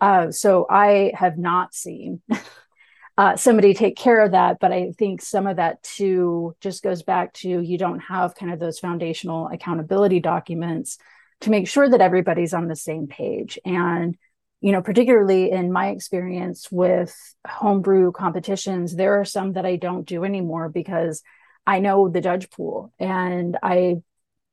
Uh, 0.00 0.30
so 0.30 0.66
i 0.70 1.12
have 1.14 1.36
not 1.36 1.74
seen 1.74 2.22
uh, 3.18 3.36
somebody 3.36 3.74
take 3.74 3.96
care 3.96 4.24
of 4.24 4.30
that 4.32 4.56
but 4.58 4.72
i 4.72 4.92
think 4.96 5.20
some 5.20 5.46
of 5.46 5.56
that 5.56 5.82
too 5.82 6.56
just 6.62 6.82
goes 6.82 7.02
back 7.02 7.34
to 7.34 7.60
you 7.60 7.76
don't 7.76 8.00
have 8.00 8.34
kind 8.34 8.50
of 8.50 8.58
those 8.58 8.78
foundational 8.78 9.48
accountability 9.48 10.18
documents 10.18 10.96
to 11.42 11.50
make 11.50 11.68
sure 11.68 11.86
that 11.86 12.00
everybody's 12.00 12.54
on 12.54 12.68
the 12.68 12.76
same 12.76 13.06
page. 13.06 13.58
And 13.64 14.16
you 14.62 14.72
know 14.72 14.82
particularly 14.82 15.50
in 15.50 15.72
my 15.72 15.88
experience 15.88 16.70
with 16.70 17.14
homebrew 17.46 18.12
competitions 18.12 18.94
there 18.94 19.18
are 19.18 19.24
some 19.24 19.54
that 19.54 19.64
i 19.64 19.76
don't 19.76 20.06
do 20.06 20.22
anymore 20.24 20.68
because 20.68 21.22
I 21.66 21.80
know 21.80 22.08
the 22.08 22.20
judge 22.20 22.50
pool 22.50 22.92
and 22.98 23.56
I 23.62 24.02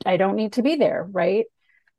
I 0.06 0.18
don't 0.18 0.36
need 0.36 0.54
to 0.54 0.62
be 0.62 0.76
there, 0.76 1.08
right? 1.10 1.46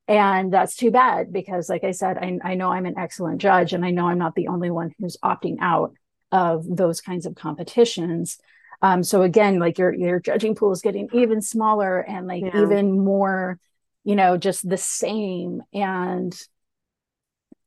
And 0.06 0.52
that's 0.52 0.76
too 0.76 0.90
bad 0.90 1.32
because 1.32 1.68
like 1.68 1.84
I 1.84 1.90
said, 1.90 2.16
I, 2.16 2.38
I 2.42 2.54
know 2.54 2.70
I'm 2.70 2.86
an 2.86 2.98
excellent 2.98 3.40
judge 3.40 3.72
and 3.72 3.84
I 3.84 3.90
know 3.90 4.08
I'm 4.08 4.18
not 4.18 4.34
the 4.34 4.48
only 4.48 4.70
one 4.70 4.94
who's 4.98 5.18
opting 5.22 5.56
out 5.60 5.92
of 6.32 6.64
those 6.68 7.00
kinds 7.00 7.26
of 7.26 7.34
competitions. 7.34 8.38
Um, 8.80 9.02
so 9.02 9.22
again, 9.22 9.58
like 9.58 9.78
your 9.78 9.92
your 9.92 10.20
judging 10.20 10.54
pool 10.54 10.72
is 10.72 10.80
getting 10.80 11.08
even 11.12 11.42
smaller 11.42 11.98
and 11.98 12.26
like 12.26 12.42
yeah. 12.42 12.62
even 12.62 13.04
more, 13.04 13.58
you 14.04 14.16
know, 14.16 14.36
just 14.36 14.68
the 14.68 14.76
same. 14.76 15.62
And 15.74 16.34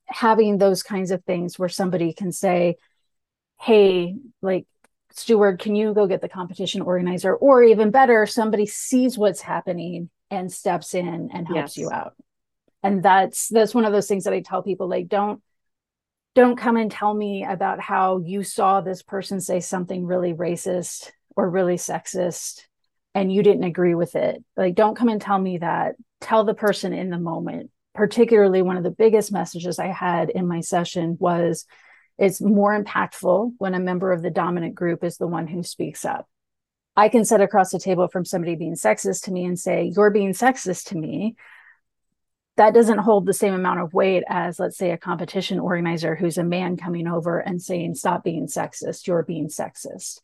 having 0.07 0.57
those 0.57 0.83
kinds 0.83 1.11
of 1.11 1.23
things 1.23 1.59
where 1.59 1.69
somebody 1.69 2.13
can 2.13 2.31
say, 2.31 2.75
hey, 3.59 4.15
like 4.41 4.65
Steward, 5.13 5.59
can 5.59 5.75
you 5.75 5.93
go 5.93 6.07
get 6.07 6.21
the 6.21 6.29
competition 6.29 6.81
organizer? 6.81 7.35
Or 7.35 7.63
even 7.63 7.91
better, 7.91 8.25
somebody 8.25 8.65
sees 8.65 9.17
what's 9.17 9.41
happening 9.41 10.09
and 10.29 10.51
steps 10.51 10.93
in 10.93 11.29
and 11.33 11.47
helps 11.47 11.75
yes. 11.75 11.77
you 11.77 11.91
out. 11.91 12.13
And 12.83 13.03
that's 13.03 13.49
that's 13.49 13.75
one 13.75 13.85
of 13.85 13.91
those 13.91 14.07
things 14.07 14.23
that 14.23 14.33
I 14.33 14.41
tell 14.41 14.63
people 14.63 14.87
like 14.87 15.07
don't 15.07 15.41
don't 16.33 16.55
come 16.55 16.77
and 16.77 16.89
tell 16.89 17.13
me 17.13 17.43
about 17.43 17.79
how 17.79 18.19
you 18.19 18.41
saw 18.43 18.81
this 18.81 19.03
person 19.03 19.41
say 19.41 19.59
something 19.59 20.05
really 20.05 20.33
racist 20.33 21.11
or 21.35 21.49
really 21.49 21.75
sexist 21.75 22.61
and 23.13 23.31
you 23.31 23.43
didn't 23.43 23.65
agree 23.65 23.95
with 23.95 24.15
it. 24.15 24.43
Like 24.55 24.75
don't 24.75 24.95
come 24.95 25.09
and 25.09 25.21
tell 25.21 25.37
me 25.37 25.59
that. 25.59 25.95
Tell 26.21 26.43
the 26.43 26.53
person 26.53 26.93
in 26.93 27.09
the 27.09 27.19
moment. 27.19 27.69
Particularly 27.93 28.61
one 28.61 28.77
of 28.77 28.83
the 28.83 28.91
biggest 28.91 29.33
messages 29.33 29.77
I 29.77 29.87
had 29.87 30.29
in 30.29 30.47
my 30.47 30.61
session 30.61 31.17
was 31.19 31.65
it's 32.21 32.39
more 32.39 32.79
impactful 32.79 33.53
when 33.57 33.73
a 33.73 33.79
member 33.79 34.11
of 34.11 34.21
the 34.21 34.29
dominant 34.29 34.75
group 34.75 35.03
is 35.03 35.17
the 35.17 35.25
one 35.25 35.47
who 35.47 35.63
speaks 35.63 36.05
up. 36.05 36.29
I 36.95 37.09
can 37.09 37.25
sit 37.25 37.41
across 37.41 37.71
the 37.71 37.79
table 37.79 38.07
from 38.09 38.25
somebody 38.25 38.55
being 38.55 38.75
sexist 38.75 39.23
to 39.23 39.31
me 39.31 39.43
and 39.43 39.59
say, 39.59 39.91
You're 39.95 40.11
being 40.11 40.33
sexist 40.33 40.89
to 40.89 40.97
me. 40.97 41.35
That 42.57 42.75
doesn't 42.75 42.99
hold 42.99 43.25
the 43.25 43.33
same 43.33 43.55
amount 43.55 43.79
of 43.79 43.95
weight 43.95 44.23
as, 44.27 44.59
let's 44.59 44.77
say, 44.77 44.91
a 44.91 44.99
competition 44.99 45.59
organizer 45.59 46.15
who's 46.15 46.37
a 46.37 46.43
man 46.43 46.77
coming 46.77 47.07
over 47.07 47.39
and 47.39 47.59
saying, 47.59 47.95
Stop 47.95 48.23
being 48.23 48.45
sexist. 48.45 49.07
You're 49.07 49.23
being 49.23 49.47
sexist. 49.47 50.19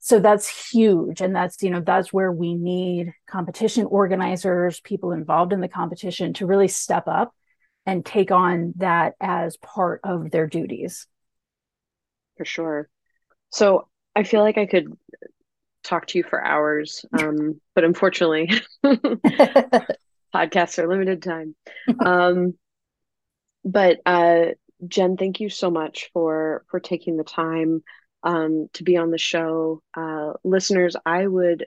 So 0.00 0.18
that's 0.18 0.70
huge. 0.72 1.20
And 1.20 1.36
that's, 1.36 1.62
you 1.62 1.70
know, 1.70 1.80
that's 1.80 2.12
where 2.12 2.32
we 2.32 2.54
need 2.54 3.12
competition 3.28 3.86
organizers, 3.86 4.80
people 4.80 5.12
involved 5.12 5.52
in 5.52 5.60
the 5.60 5.68
competition 5.68 6.32
to 6.34 6.46
really 6.46 6.68
step 6.68 7.06
up 7.06 7.32
and 7.86 8.04
take 8.04 8.32
on 8.32 8.74
that 8.78 9.14
as 9.20 9.56
part 9.58 10.00
of 10.02 10.32
their 10.32 10.48
duties. 10.48 11.06
For 12.38 12.44
sure. 12.44 12.88
So 13.50 13.88
I 14.16 14.22
feel 14.22 14.40
like 14.40 14.58
I 14.58 14.66
could 14.66 14.96
talk 15.84 16.06
to 16.08 16.18
you 16.18 16.24
for 16.24 16.42
hours, 16.42 17.04
um, 17.12 17.60
but 17.74 17.84
unfortunately, 17.84 18.50
podcasts 20.34 20.78
are 20.78 20.88
limited 20.88 21.22
time. 21.22 21.54
Um, 21.98 22.54
but 23.64 23.98
uh, 24.06 24.46
Jen, 24.86 25.16
thank 25.16 25.40
you 25.40 25.50
so 25.50 25.70
much 25.70 26.10
for 26.12 26.64
for 26.70 26.80
taking 26.80 27.16
the 27.16 27.24
time 27.24 27.82
um, 28.22 28.68
to 28.74 28.84
be 28.84 28.96
on 28.96 29.10
the 29.10 29.18
show. 29.18 29.82
Uh, 29.96 30.34
listeners, 30.44 30.96
I 31.04 31.26
would 31.26 31.66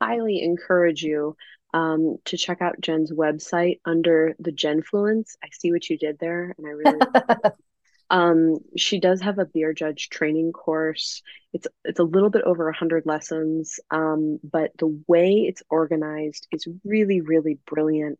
highly 0.00 0.42
encourage 0.42 1.02
you 1.02 1.36
um, 1.74 2.16
to 2.24 2.36
check 2.36 2.62
out 2.62 2.80
Jen's 2.80 3.12
website 3.12 3.80
under 3.84 4.34
the 4.38 4.52
Jenfluence. 4.52 5.36
I 5.42 5.48
see 5.52 5.72
what 5.72 5.88
you 5.88 5.98
did 5.98 6.18
there, 6.18 6.54
and 6.56 6.66
I 6.66 6.70
really 6.70 7.00
Um, 8.10 8.58
she 8.76 8.98
does 8.98 9.20
have 9.20 9.38
a 9.38 9.46
beer 9.46 9.72
judge 9.72 10.08
training 10.08 10.52
course. 10.52 11.22
It's 11.52 11.66
it's 11.84 12.00
a 12.00 12.04
little 12.04 12.30
bit 12.30 12.42
over 12.42 12.68
a 12.68 12.76
hundred 12.76 13.06
lessons, 13.06 13.78
um, 13.90 14.38
but 14.42 14.72
the 14.78 15.02
way 15.06 15.46
it's 15.48 15.62
organized 15.70 16.48
is 16.52 16.66
really 16.84 17.20
really 17.20 17.58
brilliant. 17.66 18.18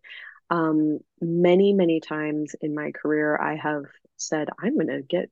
Um, 0.49 1.01
many 1.21 1.73
many 1.73 2.01
times 2.01 2.55
in 2.61 2.75
my 2.75 2.93
career, 2.93 3.37
I 3.37 3.57
have 3.57 3.85
said 4.17 4.49
I'm 4.63 4.75
going 4.75 4.89
to 4.89 5.03
get 5.03 5.31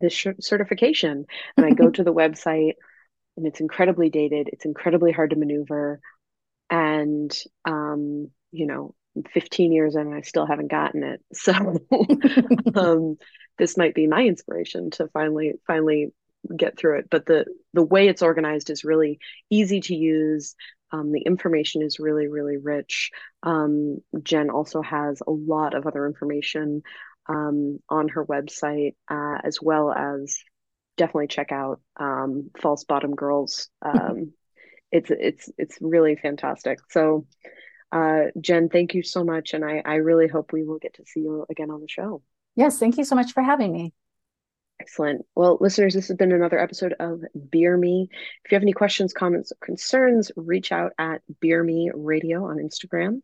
this 0.00 0.26
certification, 0.40 1.26
and 1.56 1.66
I 1.66 1.70
go 1.70 1.90
to 1.92 2.04
the 2.04 2.14
website, 2.14 2.74
and 3.36 3.46
it's 3.46 3.60
incredibly 3.60 4.10
dated. 4.10 4.48
It's 4.52 4.64
incredibly 4.64 5.12
hard 5.12 5.30
to 5.30 5.36
maneuver, 5.36 6.00
and 6.70 7.36
um, 7.64 8.30
you 8.52 8.66
know 8.66 8.94
15 9.32 9.72
years 9.72 9.94
in 9.94 10.02
and 10.02 10.14
I 10.14 10.22
still 10.22 10.46
haven't 10.46 10.70
gotten 10.70 11.04
it. 11.04 11.20
So 11.34 11.52
um, 12.74 13.16
this 13.58 13.76
might 13.76 13.94
be 13.94 14.06
my 14.06 14.24
inspiration 14.24 14.90
to 14.92 15.08
finally 15.08 15.54
finally 15.66 16.12
get 16.56 16.78
through 16.78 16.98
it. 16.98 17.10
But 17.10 17.26
the 17.26 17.46
the 17.72 17.84
way 17.84 18.08
it's 18.08 18.22
organized 18.22 18.70
is 18.70 18.84
really 18.84 19.18
easy 19.50 19.80
to 19.82 19.94
use. 19.94 20.54
Um, 20.92 21.12
the 21.12 21.22
information 21.22 21.82
is 21.82 21.98
really 21.98 22.28
really 22.28 22.56
rich. 22.56 23.10
Um, 23.42 23.98
Jen 24.22 24.50
also 24.50 24.82
has 24.82 25.20
a 25.26 25.30
lot 25.30 25.74
of 25.74 25.86
other 25.86 26.06
information 26.06 26.82
um, 27.28 27.78
on 27.88 28.08
her 28.08 28.24
website, 28.24 28.94
uh, 29.08 29.38
as 29.42 29.58
well 29.60 29.92
as 29.92 30.36
definitely 30.96 31.28
check 31.28 31.50
out 31.50 31.80
um, 31.98 32.50
False 32.60 32.84
Bottomed 32.84 33.16
Girls. 33.16 33.68
Um, 33.82 34.32
it's 34.92 35.10
it's 35.10 35.50
it's 35.58 35.78
really 35.80 36.16
fantastic. 36.16 36.78
So. 36.90 37.26
Uh, 37.92 38.24
Jen, 38.40 38.68
thank 38.70 38.94
you 38.94 39.04
so 39.04 39.22
much. 39.22 39.54
And 39.54 39.64
I, 39.64 39.80
I 39.84 39.94
really 39.96 40.26
hope 40.26 40.52
we 40.52 40.64
will 40.64 40.80
get 40.80 40.94
to 40.94 41.04
see 41.06 41.20
you 41.20 41.46
again 41.48 41.70
on 41.70 41.80
the 41.80 41.86
show. 41.88 42.22
Yes, 42.56 42.78
thank 42.78 42.98
you 42.98 43.04
so 43.04 43.14
much 43.14 43.32
for 43.32 43.42
having 43.42 43.72
me. 43.72 43.92
Excellent. 44.80 45.24
Well, 45.34 45.58
listeners, 45.60 45.94
this 45.94 46.08
has 46.08 46.16
been 46.16 46.32
another 46.32 46.58
episode 46.58 46.94
of 46.98 47.22
Beer 47.50 47.76
Me. 47.76 48.08
If 48.44 48.50
you 48.50 48.56
have 48.56 48.62
any 48.62 48.72
questions, 48.72 49.12
comments, 49.12 49.52
or 49.52 49.56
concerns, 49.64 50.32
reach 50.36 50.72
out 50.72 50.92
at 50.98 51.22
Beer 51.40 51.62
Me 51.62 51.90
Radio 51.94 52.44
on 52.44 52.58
Instagram. 52.58 53.22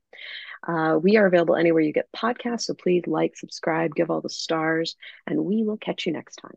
Uh, 0.67 0.99
we 1.03 1.17
are 1.17 1.27
available 1.27 1.57
anywhere 1.57 1.83
you 1.83 1.93
get 1.93 2.13
podcasts, 2.13 2.63
so 2.63 2.75
please 2.75 3.03
like, 3.07 3.37
subscribe, 3.37 3.95
give 3.95 4.11
all 4.11 4.21
the 4.21 4.29
stars, 4.29 4.97
and 5.27 5.45
we 5.45 5.65
will 5.65 5.79
catch 5.79 6.07
you 6.07 6.13
next 6.13 6.37
time. 6.37 6.57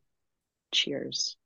Cheers. 0.72 1.38